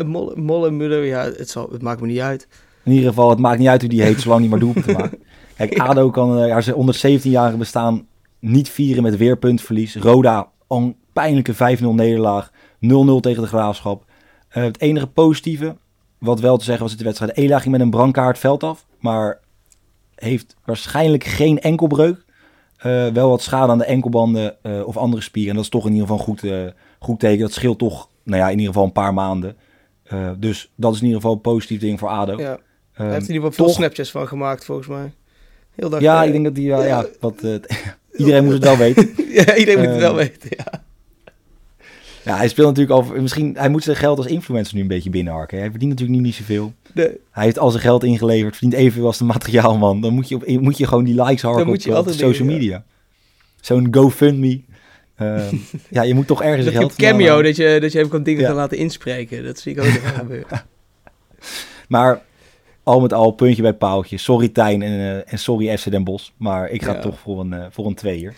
Moller, 0.04 0.42
Moller, 0.42 0.72
Muller, 0.72 1.04
ja, 1.04 1.24
het, 1.24 1.50
zal, 1.50 1.68
het 1.72 1.82
maakt 1.82 2.00
me 2.00 2.06
niet 2.06 2.20
uit. 2.20 2.48
In 2.84 2.92
ieder 2.92 3.08
geval, 3.08 3.30
het 3.30 3.38
maakt 3.38 3.58
niet 3.58 3.68
uit 3.68 3.80
hoe 3.80 3.90
die 3.90 4.02
heet, 4.02 4.20
zolang 4.20 4.40
hij 4.40 4.48
maar 4.48 4.58
doelpunten 4.58 4.92
maakt. 4.98 5.16
Kijk, 5.56 5.78
ADO 5.78 6.10
kan 6.10 6.44
uh, 6.44 6.52
haar 6.52 6.72
117-jarige 6.72 7.56
bestaan 7.56 8.06
niet 8.38 8.68
vieren 8.68 9.02
met 9.02 9.16
weerpuntverlies. 9.16 9.96
Roda, 9.96 10.48
een 10.68 10.96
pijnlijke 11.12 11.54
5-0 11.54 11.56
nederlaag. 11.80 12.50
0-0 12.50 12.56
tegen 13.20 13.42
de 13.42 13.48
Graafschap. 13.48 14.04
Uh, 14.56 14.62
het 14.62 14.80
enige 14.80 15.06
positieve, 15.06 15.76
wat 16.18 16.40
wel 16.40 16.56
te 16.56 16.64
zeggen 16.64 16.82
was 16.82 16.92
in 16.92 16.98
de 16.98 17.04
wedstrijd. 17.04 17.32
Ela 17.32 17.58
ging 17.58 17.72
met 17.72 17.80
een 17.80 17.90
brandkaart 17.90 18.38
veld 18.38 18.62
af, 18.62 18.86
maar 19.00 19.40
heeft 20.14 20.56
waarschijnlijk 20.64 21.24
geen 21.24 21.60
enkelbreuk. 21.60 22.24
Uh, 22.86 23.06
wel 23.06 23.28
wat 23.28 23.42
schade 23.42 23.72
aan 23.72 23.78
de 23.78 23.84
enkelbanden 23.84 24.56
uh, 24.62 24.86
of 24.86 24.96
andere 24.96 25.22
spieren. 25.22 25.50
En 25.50 25.56
dat 25.56 25.64
is 25.64 25.70
toch 25.70 25.86
in 25.86 25.92
ieder 25.92 26.08
geval 26.08 26.18
een 26.18 26.38
goed, 26.38 26.72
goed 26.98 27.20
teken. 27.20 27.40
Dat 27.40 27.52
scheelt 27.52 27.78
toch, 27.78 28.08
nou 28.22 28.40
ja, 28.40 28.46
in 28.46 28.58
ieder 28.58 28.66
geval 28.66 28.84
een 28.84 28.92
paar 28.92 29.14
maanden. 29.14 29.56
dus 30.38 30.72
dat 30.74 30.92
is 30.92 30.98
in 30.98 31.04
ieder 31.04 31.20
geval 31.20 31.34
een 31.34 31.40
positief 31.40 31.80
ding 31.80 31.98
voor 31.98 32.08
ADO. 32.08 32.36
Ja. 32.38 32.58
Hij 32.92 33.06
heeft 33.06 33.28
in 33.28 33.34
ieder 33.34 33.52
geval 33.52 33.74
veel 33.74 34.00
van 34.10 34.28
gemaakt, 34.28 34.64
volgens 34.64 34.88
mij. 34.88 35.12
Heel 35.74 35.88
dag, 35.88 36.00
ja, 36.00 36.22
ik 36.22 36.32
denk 36.32 36.44
dat 36.44 36.54
die, 36.54 36.66
ja, 36.66 36.84
ja 36.84 37.06
wat, 37.20 37.42
iedereen 38.16 38.44
moet 38.44 38.52
het 38.52 38.64
wel 38.64 38.76
weten. 38.86 39.10
ja, 39.28 39.56
iedereen 39.56 39.80
moet 39.80 39.88
het 39.88 40.00
wel 40.00 40.14
weten, 40.14 40.50
ja. 40.50 40.83
Ja, 42.24 42.36
hij 42.36 42.48
speelt 42.48 42.76
natuurlijk 42.76 43.08
al. 43.08 43.20
Misschien, 43.20 43.54
hij 43.58 43.68
moet 43.68 43.82
zijn 43.82 43.96
geld 43.96 44.18
als 44.18 44.26
influencer 44.26 44.74
nu 44.74 44.80
een 44.80 44.88
beetje 44.88 45.10
binnenharken. 45.10 45.58
Hij 45.58 45.70
verdient 45.70 45.90
natuurlijk 45.90 46.18
niet, 46.18 46.26
niet 46.26 46.36
zoveel. 46.36 46.72
Nee. 46.92 47.10
Hij 47.30 47.44
heeft 47.44 47.58
al 47.58 47.70
zijn 47.70 47.82
geld 47.82 48.04
ingeleverd, 48.04 48.56
verdient 48.56 48.80
evenveel 48.80 49.06
als 49.06 49.18
de 49.18 49.24
materiaalman. 49.24 50.00
Dan 50.00 50.14
moet 50.14 50.28
je, 50.28 50.34
op, 50.34 50.60
moet 50.60 50.78
je 50.78 50.86
gewoon 50.86 51.04
die 51.04 51.22
likes 51.22 51.42
harken 51.42 51.66
op, 51.66 52.06
op 52.06 52.08
social 52.10 52.48
media. 52.48 52.70
Ja. 52.70 52.84
Zo'n 53.60 53.88
GoFundMe. 53.90 54.60
Uh, 55.22 55.52
ja, 55.90 56.02
je 56.02 56.14
moet 56.14 56.26
toch 56.26 56.42
ergens 56.42 56.64
dat 56.64 56.74
geld 56.74 56.96
je 56.96 57.02
cameo, 57.02 57.42
dat 57.42 57.56
je, 57.56 57.78
dat 57.80 57.92
je 57.92 57.98
even 57.98 58.10
kan 58.10 58.22
dingen 58.22 58.40
ja. 58.40 58.46
gaan 58.46 58.56
laten 58.56 58.78
inspreken. 58.78 59.44
Dat 59.44 59.58
zie 59.58 59.72
ik 59.72 59.78
ook 59.78 59.86
gebeuren. 59.86 60.62
Maar 61.88 62.22
al 62.82 63.00
met 63.00 63.12
al, 63.12 63.30
puntje 63.30 63.62
bij 63.62 63.72
paaltje. 63.74 64.18
Sorry 64.18 64.48
Tijn 64.48 64.82
en, 64.82 64.92
uh, 64.92 65.32
en 65.32 65.38
sorry 65.38 65.78
FC 65.78 65.90
Den 65.90 66.04
Bosch. 66.04 66.30
Maar 66.36 66.70
ik 66.70 66.82
ga 66.82 66.92
ja. 66.92 67.00
toch 67.00 67.18
voor 67.18 67.40
een, 67.40 67.52
uh, 67.52 67.66
voor 67.70 67.86
een 67.86 67.94
tweeër. 67.94 68.34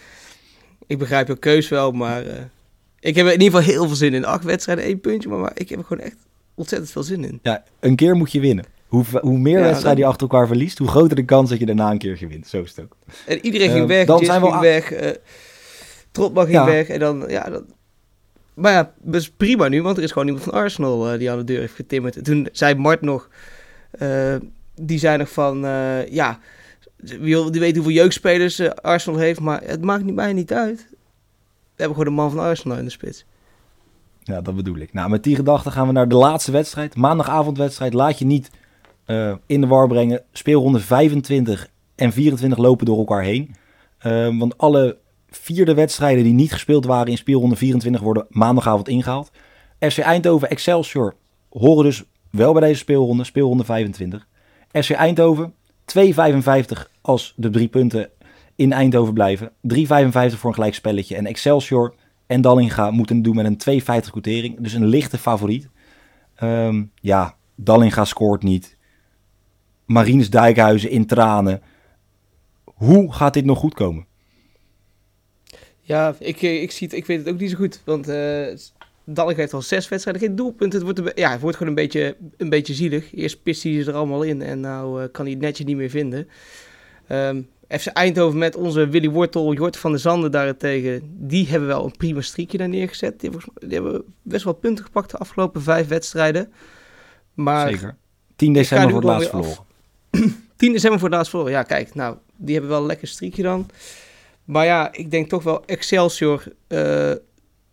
Ik 0.87 0.99
begrijp 0.99 1.29
je 1.29 1.39
keus 1.39 1.69
wel, 1.69 1.93
maar... 1.93 2.23
Ik 3.01 3.15
heb 3.15 3.27
in 3.27 3.33
ieder 3.33 3.47
geval 3.47 3.75
heel 3.75 3.87
veel 3.87 3.97
zin 3.97 4.15
in. 4.15 4.25
Acht 4.25 4.45
wedstrijden, 4.45 4.85
één 4.85 5.01
puntje. 5.01 5.29
Maar, 5.29 5.39
maar 5.39 5.53
ik 5.55 5.69
heb 5.69 5.79
er 5.79 5.85
gewoon 5.85 6.05
echt 6.05 6.17
ontzettend 6.55 6.91
veel 6.91 7.03
zin 7.03 7.25
in. 7.25 7.39
Ja, 7.43 7.65
een 7.81 7.97
keer 7.97 8.17
moet 8.17 8.33
je 8.33 8.41
winnen. 8.41 8.65
Hoe, 8.87 9.05
hoe 9.21 9.39
meer 9.39 9.59
ja, 9.59 9.65
wedstrijden 9.65 10.01
je 10.01 10.09
achter 10.09 10.29
elkaar 10.29 10.47
verliest, 10.47 10.79
hoe 10.79 10.89
groter 10.89 11.17
de 11.17 11.25
kans 11.25 11.51
dat 11.51 11.59
je 11.59 11.67
daarna 11.67 11.91
een 11.91 11.99
keer 11.99 12.17
gewint. 12.17 12.47
Zo 12.47 12.63
is 12.63 12.71
het 12.77 12.85
ook. 12.85 12.97
En 13.27 13.45
iedereen 13.45 13.71
ging 13.71 13.83
uh, 13.83 13.89
weg. 13.89 14.07
Dan 14.07 14.25
zijn 14.25 14.41
we 14.41 14.47
ging 14.47 14.61
weg. 14.61 15.03
Uh, 15.03 15.11
Trotman 16.11 16.45
ging 16.45 16.57
ja. 16.57 16.65
weg. 16.65 16.89
En 16.89 16.99
dan, 16.99 17.25
ja, 17.29 17.51
dan... 17.51 17.65
Maar 18.55 18.73
ja, 18.73 18.93
dat 19.03 19.21
is 19.21 19.31
prima 19.31 19.69
nu, 19.69 19.83
want 19.83 19.97
er 19.97 20.03
is 20.03 20.13
gewoon 20.13 20.27
iemand 20.27 20.45
van 20.45 20.53
Arsenal 20.53 21.13
uh, 21.13 21.19
die 21.19 21.31
aan 21.31 21.39
de 21.39 21.45
deur 21.45 21.61
heeft 21.61 21.75
getimmerd. 21.75 22.17
En 22.17 22.23
toen 22.23 22.49
zei 22.53 22.75
Mart 22.75 23.01
nog, 23.01 23.29
die 24.75 24.99
zei 24.99 25.17
nog 25.17 25.31
van, 25.31 25.59
ja, 26.11 26.39
wie, 26.97 27.51
die 27.51 27.61
weet 27.61 27.75
hoeveel 27.75 27.95
jeugdspelers 27.95 28.75
Arsenal 28.75 29.19
heeft, 29.19 29.41
maar 29.41 29.63
het 29.65 29.85
maakt 29.85 30.05
niet, 30.05 30.15
mij 30.15 30.33
niet 30.33 30.53
uit 30.53 30.87
hebben 31.77 31.97
gewoon 31.97 32.15
de 32.15 32.21
man 32.21 32.31
van 32.31 32.41
Arsenal 32.41 32.79
in 32.79 32.85
de 32.85 32.91
spits. 32.91 33.25
Ja, 34.23 34.41
dat 34.41 34.57
bedoel 34.57 34.77
ik. 34.77 34.93
Nou, 34.93 35.11
met 35.11 35.23
die 35.23 35.37
gedachte 35.37 35.71
gaan 35.71 35.87
we 35.87 35.93
naar 35.93 36.09
de 36.09 36.15
laatste 36.15 36.53
wedstrijd. 36.53 36.97
Maandagavondwedstrijd. 36.97 37.95
Laat 37.95 38.19
je 38.19 38.25
niet 38.25 38.51
uh, 39.07 39.35
in 39.47 39.61
de 39.61 39.67
war 39.67 39.89
brengen. 39.89 40.23
Speelronde 40.33 40.81
25 40.81 41.69
en 41.95 42.13
24 42.13 42.59
lopen 42.59 42.87
door 42.87 42.99
elkaar 42.99 43.23
heen. 43.23 43.55
Uh, 44.07 44.39
want 44.39 44.59
alle 44.59 44.99
vierde 45.31 45.75
wedstrijden 45.75 46.25
die 46.25 46.33
niet 46.33 46.53
gespeeld 46.53 46.85
waren 46.85 47.07
in 47.07 47.17
speelronde 47.17 47.57
24 47.57 48.01
worden 48.01 48.27
maandagavond 48.29 48.89
ingehaald. 48.89 49.31
FC 49.79 49.99
Eindhoven, 49.99 50.51
Excelsior 50.51 51.15
horen 51.51 51.85
dus 51.85 52.05
wel 52.31 52.53
bij 52.53 52.63
deze 52.63 52.79
speelronde, 52.79 53.25
speelronde 53.25 53.65
25. 53.65 54.27
FC 54.73 54.91
Eindhoven 54.91 55.55
2,55 55.97 56.91
als 57.01 57.33
de 57.37 57.51
drie 57.51 57.69
punten 57.69 58.11
in 58.57 58.73
Eindhoven 58.73 59.15
blijven. 59.15 59.51
3,55 59.51 59.55
voor 60.11 60.49
een 60.49 60.55
gelijk 60.55 60.75
spelletje. 60.75 61.17
En 61.17 61.27
Excelsior 61.27 61.95
en 62.27 62.41
Dallinga 62.41 62.91
moeten 62.91 63.23
doen 63.23 63.37
met 63.37 63.67
een 63.67 63.81
2,50 63.81 64.11
quotering. 64.11 64.61
Dus 64.61 64.73
een 64.73 64.87
lichte 64.87 65.19
favoriet. 65.19 65.69
Ehm, 66.35 66.85
ja, 67.01 67.37
Dallinga 67.55 68.05
scoort 68.05 68.43
niet. 68.43 68.77
Marines 69.87 70.31
Dijkhuizen 70.31 70.91
in 70.91 71.07
tranen. 71.07 71.63
Hoe 72.65 73.13
gaat 73.13 73.35
dit 73.35 73.45
nog 73.45 73.59
goed 73.59 73.75
komen? 73.75 74.07
Ja, 75.81 76.15
ik, 76.19 76.43
eh, 76.43 76.63
ik, 76.63 76.71
zie 76.71 76.87
het, 76.87 76.97
ik 76.97 77.07
weet 77.07 77.19
het 77.19 77.29
ook 77.29 77.41
niet 77.41 77.51
zo 77.51 77.57
goed. 77.57 77.81
Want 77.85 78.09
uh, 78.09 78.47
Dallinga 79.05 79.41
heeft 79.41 79.53
al 79.53 79.63
zes 79.63 79.89
wedstrijden, 79.89 80.23
geen 80.23 80.37
doelpunt. 80.37 80.73
Het 80.73 80.83
wordt, 80.83 81.13
ja, 81.15 81.31
het 81.31 81.41
wordt 81.41 81.57
gewoon 81.57 81.73
een 81.77 81.83
beetje, 81.83 82.17
een 82.37 82.49
beetje 82.49 82.75
zielig. 82.75 83.15
Eerst 83.15 83.43
pist 83.43 83.63
hij 83.63 83.83
ze 83.83 83.91
er 83.91 83.97
allemaal 83.97 84.23
in 84.23 84.43
en 84.43 84.61
nou 84.61 85.03
uh, 85.03 85.09
kan 85.13 85.25
hij 85.25 85.35
het 85.35 85.43
netje 85.43 85.65
niet 85.65 85.77
meer 85.77 85.91
vinden. 85.91 86.29
Um, 87.09 87.49
FC 87.69 87.87
Eindhoven 87.87 88.39
met 88.39 88.57
onze 88.57 88.89
Willy 88.89 89.11
Wortel, 89.11 89.55
Jort 89.55 89.77
van 89.77 89.91
der 89.91 90.01
Zanden 90.01 90.31
daarentegen. 90.31 91.01
Die 91.05 91.49
hebben 91.49 91.69
wel 91.69 91.85
een 91.85 91.97
prima 91.97 92.21
streakje 92.21 92.59
daar 92.59 92.69
neergezet. 92.69 93.21
Die 93.21 93.31
hebben, 93.31 93.53
die 93.55 93.79
hebben 93.81 94.05
best 94.23 94.45
wel 94.45 94.53
punten 94.53 94.85
gepakt 94.85 95.11
de 95.11 95.19
afgelopen 95.19 95.63
vijf 95.63 95.89
wedstrijden. 95.89 96.53
Maar 97.35 97.69
Zeker. 97.69 97.97
10 98.37 98.53
december 98.53 98.91
voor 98.91 98.99
het 98.99 99.09
laatst 99.09 99.29
verloren. 99.29 99.65
10 100.57 100.73
december 100.73 100.99
voor 100.99 101.09
het 101.09 101.17
laatst 101.17 101.31
verloren. 101.31 101.53
Ja, 101.53 101.63
kijk, 101.63 101.95
nou, 101.95 102.17
die 102.37 102.53
hebben 102.53 102.71
wel 102.71 102.81
een 102.81 102.87
lekker 102.87 103.09
streakje 103.09 103.43
dan. 103.43 103.69
Maar 104.45 104.65
ja, 104.65 104.93
ik 104.93 105.11
denk 105.11 105.29
toch 105.29 105.43
wel 105.43 105.65
Excelsior. 105.65 106.43
Uh, 106.69 106.79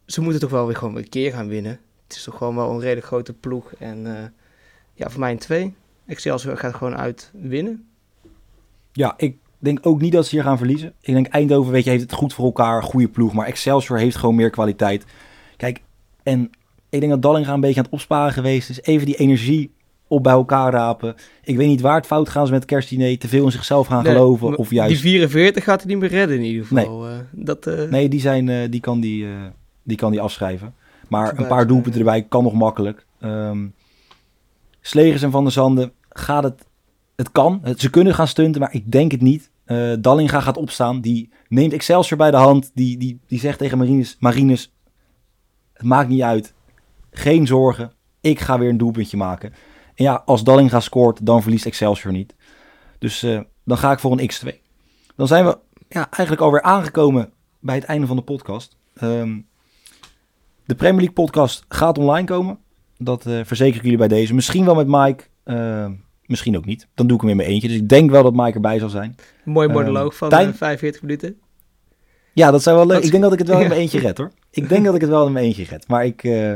ze 0.05 0.21
moeten 0.21 0.39
toch 0.39 0.49
wel 0.49 0.65
weer 0.65 0.75
gewoon 0.75 0.95
een 0.95 1.09
keer 1.09 1.31
gaan 1.31 1.47
winnen. 1.47 1.79
Het 2.07 2.15
is 2.15 2.23
toch 2.23 2.37
gewoon 2.37 2.55
wel 2.55 2.69
een 2.69 2.79
redelijk 2.79 3.05
grote 3.05 3.33
ploeg. 3.33 3.73
En 3.73 4.05
uh, 4.05 4.23
ja, 4.93 5.09
voor 5.09 5.19
mij 5.19 5.31
een 5.31 5.37
2. 5.37 5.75
Excelsior 6.05 6.57
gaat 6.57 6.75
gewoon 6.75 6.97
uit 6.97 7.31
winnen. 7.33 7.87
Ja, 8.91 9.13
ik 9.17 9.37
denk 9.63 9.79
ook 9.81 10.01
niet 10.01 10.11
dat 10.11 10.25
ze 10.25 10.35
hier 10.35 10.43
gaan 10.43 10.57
verliezen. 10.57 10.93
Ik 11.01 11.13
denk 11.13 11.27
Eindhoven, 11.27 11.71
weet 11.71 11.83
je, 11.83 11.89
heeft 11.89 12.01
het 12.01 12.13
goed 12.13 12.33
voor 12.33 12.45
elkaar. 12.45 12.83
Goede 12.83 13.07
ploeg. 13.07 13.33
Maar 13.33 13.45
Excelsior 13.45 13.97
heeft 13.97 14.15
gewoon 14.15 14.35
meer 14.35 14.49
kwaliteit. 14.49 15.05
Kijk, 15.57 15.81
en 16.23 16.49
ik 16.89 16.99
denk 16.99 17.11
dat 17.11 17.21
Dallinga 17.21 17.53
een 17.53 17.59
beetje 17.59 17.77
aan 17.77 17.83
het 17.83 17.93
opsparen 17.93 18.33
geweest 18.33 18.69
is. 18.69 18.81
Even 18.81 19.05
die 19.05 19.15
energie 19.15 19.71
op 20.07 20.23
bij 20.23 20.33
elkaar 20.33 20.71
rapen. 20.71 21.15
Ik 21.43 21.57
weet 21.57 21.67
niet 21.67 21.81
waar 21.81 21.95
het 21.95 22.05
fout 22.05 22.29
gaan 22.29 22.45
ze 22.45 22.51
met 22.51 22.65
kerstdiner. 22.65 23.17
Te 23.17 23.27
veel 23.27 23.45
in 23.45 23.51
zichzelf 23.51 23.87
gaan 23.87 24.03
nee, 24.03 24.13
geloven. 24.13 24.57
Of 24.57 24.71
juist... 24.71 25.01
Die 25.01 25.01
44 25.01 25.63
gaat 25.63 25.81
hij 25.81 25.91
niet 25.91 25.99
meer 25.99 26.09
redden 26.09 26.37
in 26.37 26.43
ieder 26.43 26.65
geval. 26.65 26.99
Nee, 26.99 27.11
uh, 27.11 27.17
dat, 27.31 27.67
uh... 27.67 27.89
nee 27.89 28.09
die, 28.09 28.19
zijn, 28.19 28.47
uh, 28.47 28.57
die, 28.69 28.79
kan 28.79 28.99
die, 28.99 29.27
die 29.83 29.97
kan 29.97 30.11
die 30.11 30.21
afschrijven. 30.21 30.73
Maar 31.07 31.39
een 31.39 31.47
paar 31.47 31.67
doelpunten 31.67 31.99
erbij 31.99 32.23
kan 32.23 32.43
nog 32.43 32.53
makkelijk. 32.53 33.05
Um, 33.23 33.73
Slegers 34.81 35.21
en 35.21 35.31
Van 35.31 35.43
der 35.43 35.53
Zanden 35.53 35.91
gaat 36.09 36.43
het... 36.43 36.65
Het 37.15 37.31
kan. 37.31 37.61
Ze 37.77 37.89
kunnen 37.89 38.13
gaan 38.13 38.27
stunten, 38.27 38.61
maar 38.61 38.73
ik 38.73 38.91
denk 38.91 39.11
het 39.11 39.21
niet. 39.21 39.51
Uh, 39.65 39.93
Dallinga 39.99 40.39
gaat 40.39 40.57
opstaan. 40.57 41.01
Die 41.01 41.31
neemt 41.47 41.73
Excelsior 41.73 42.17
bij 42.17 42.31
de 42.31 42.37
hand. 42.37 42.71
Die, 42.73 42.97
die, 42.97 43.19
die 43.27 43.39
zegt 43.39 43.57
tegen 43.57 43.77
Marines, 43.77 44.17
Marines, 44.19 44.73
het 45.73 45.83
maakt 45.83 46.09
niet 46.09 46.21
uit. 46.21 46.53
Geen 47.11 47.47
zorgen. 47.47 47.91
Ik 48.21 48.39
ga 48.39 48.59
weer 48.59 48.69
een 48.69 48.77
doelpuntje 48.77 49.17
maken. 49.17 49.53
En 49.95 50.03
ja, 50.03 50.21
als 50.25 50.43
Dallinga 50.43 50.79
scoort, 50.79 51.25
dan 51.25 51.41
verliest 51.41 51.65
Excelsior 51.65 52.13
niet. 52.13 52.35
Dus 52.99 53.23
uh, 53.23 53.41
dan 53.63 53.77
ga 53.77 53.91
ik 53.91 53.99
voor 53.99 54.11
een 54.11 54.31
X2. 54.31 54.55
Dan 55.15 55.27
zijn 55.27 55.45
we 55.45 55.57
ja, 55.89 56.11
eigenlijk 56.11 56.41
alweer 56.41 56.61
aangekomen 56.61 57.31
bij 57.59 57.75
het 57.75 57.83
einde 57.83 58.07
van 58.07 58.15
de 58.15 58.21
podcast. 58.21 58.77
Um, 59.01 59.47
de 60.65 60.75
Premier 60.75 61.01
League 61.01 61.13
podcast 61.13 61.65
gaat 61.67 61.97
online 61.97 62.27
komen. 62.27 62.59
Dat 62.97 63.25
uh, 63.25 63.39
verzeker 63.43 63.75
ik 63.75 63.83
jullie 63.83 63.97
bij 63.97 64.07
deze. 64.07 64.33
Misschien 64.33 64.65
wel 64.65 64.75
met 64.75 64.87
Mike. 64.87 65.23
Uh, 65.45 65.89
misschien 66.33 66.57
ook 66.57 66.65
niet. 66.65 66.87
Dan 66.93 67.07
doe 67.07 67.15
ik 67.15 67.21
hem 67.21 67.31
in 67.31 67.37
mijn 67.37 67.49
eentje. 67.49 67.67
Dus 67.67 67.77
ik 67.77 67.89
denk 67.89 68.11
wel 68.11 68.23
dat 68.23 68.33
Mike 68.33 68.53
erbij 68.53 68.79
zal 68.79 68.89
zijn. 68.89 69.15
Mooi 69.43 69.67
monoloog 69.67 70.11
um, 70.11 70.17
van 70.17 70.29
Tijn... 70.29 70.55
45 70.55 71.01
minuten. 71.01 71.37
Ja, 72.33 72.51
dat 72.51 72.63
zou 72.63 72.77
wel 72.77 72.87
leuk. 72.87 73.03
Ik 73.03 73.11
denk 73.11 73.23
dat 73.23 73.33
ik 73.33 73.39
het 73.39 73.47
wel 73.47 73.59
in 73.59 73.67
mijn 73.73 73.79
eentje 73.79 73.99
red 73.99 74.17
hoor. 74.17 74.31
Ik 74.51 74.69
denk 74.69 74.85
dat 74.85 74.95
ik 74.95 75.01
het 75.01 75.09
wel 75.09 75.25
in 75.25 75.31
mijn 75.31 75.45
eentje 75.45 75.63
red. 75.63 75.87
Maar 75.87 76.05
ik... 76.05 76.23
Uh, 76.23 76.53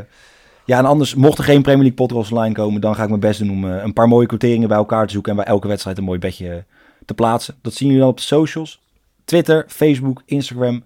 ja, 0.66 0.78
en 0.78 0.86
anders, 0.86 1.16
mocht 1.16 1.38
er 1.38 1.44
geen 1.44 1.62
Premier 1.62 1.84
League 1.84 2.08
podcast 2.08 2.32
online 2.32 2.54
komen, 2.54 2.82
dan 2.82 2.96
ga 2.96 3.04
ik 3.04 3.10
mijn 3.10 3.22
best 3.22 3.40
doen 3.40 3.50
om 3.50 3.66
uh, 3.66 3.84
een 3.84 3.94
paar 3.94 4.08
mooie 4.08 4.28
quoteringen 4.28 4.68
bij 4.68 4.78
elkaar 4.78 5.08
te 5.08 5.14
zoeken 5.14 5.32
en 5.32 5.38
bij 5.38 5.46
elke 5.46 5.68
wedstrijd 5.68 5.98
een 5.98 6.04
mooi 6.04 6.20
bedje 6.20 6.66
te 7.06 7.14
plaatsen. 7.14 7.56
Dat 7.62 7.74
zien 7.74 7.88
jullie 7.88 8.02
dan 8.02 8.12
op 8.12 8.18
de 8.18 8.24
socials. 8.24 8.82
Twitter, 9.26 9.66
Facebook, 9.68 10.22
Instagram, 10.26 10.84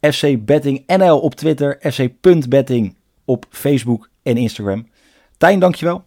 FC 0.00 0.44
Betting 0.44 0.86
NL 0.86 1.18
op 1.18 1.34
Twitter, 1.34 1.78
FC.betting 1.80 2.96
op 3.24 3.46
Facebook 3.50 4.08
en 4.22 4.36
Instagram. 4.36 4.86
Tijn, 5.36 5.58
dankjewel. 5.58 6.04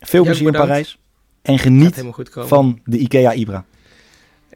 Veel 0.00 0.24
plezier 0.24 0.46
in 0.46 0.52
Parijs. 0.52 0.98
En 1.42 1.58
geniet 1.58 2.04
van 2.34 2.80
de 2.84 2.98
IKEA 2.98 3.32
Ibra. 3.32 3.64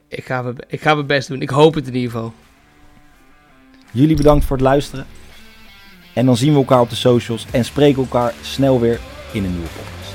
Ik 0.08 0.24
ga, 0.24 0.42
mijn, 0.42 0.56
ik 0.68 0.80
ga 0.80 0.94
mijn 0.94 1.06
best 1.06 1.28
doen. 1.28 1.42
Ik 1.42 1.50
hoop 1.50 1.74
het 1.74 1.86
in 1.86 1.94
ieder 1.94 2.10
geval. 2.10 2.32
Jullie 3.92 4.16
bedankt 4.16 4.44
voor 4.44 4.56
het 4.56 4.66
luisteren. 4.66 5.06
En 6.14 6.26
dan 6.26 6.36
zien 6.36 6.52
we 6.52 6.58
elkaar 6.58 6.80
op 6.80 6.90
de 6.90 6.96
socials 6.96 7.46
en 7.50 7.64
spreken 7.64 8.02
elkaar 8.02 8.34
snel 8.42 8.80
weer 8.80 9.00
in 9.32 9.44
een 9.44 9.50
nieuwe 9.50 9.68
podcast. 9.68 10.05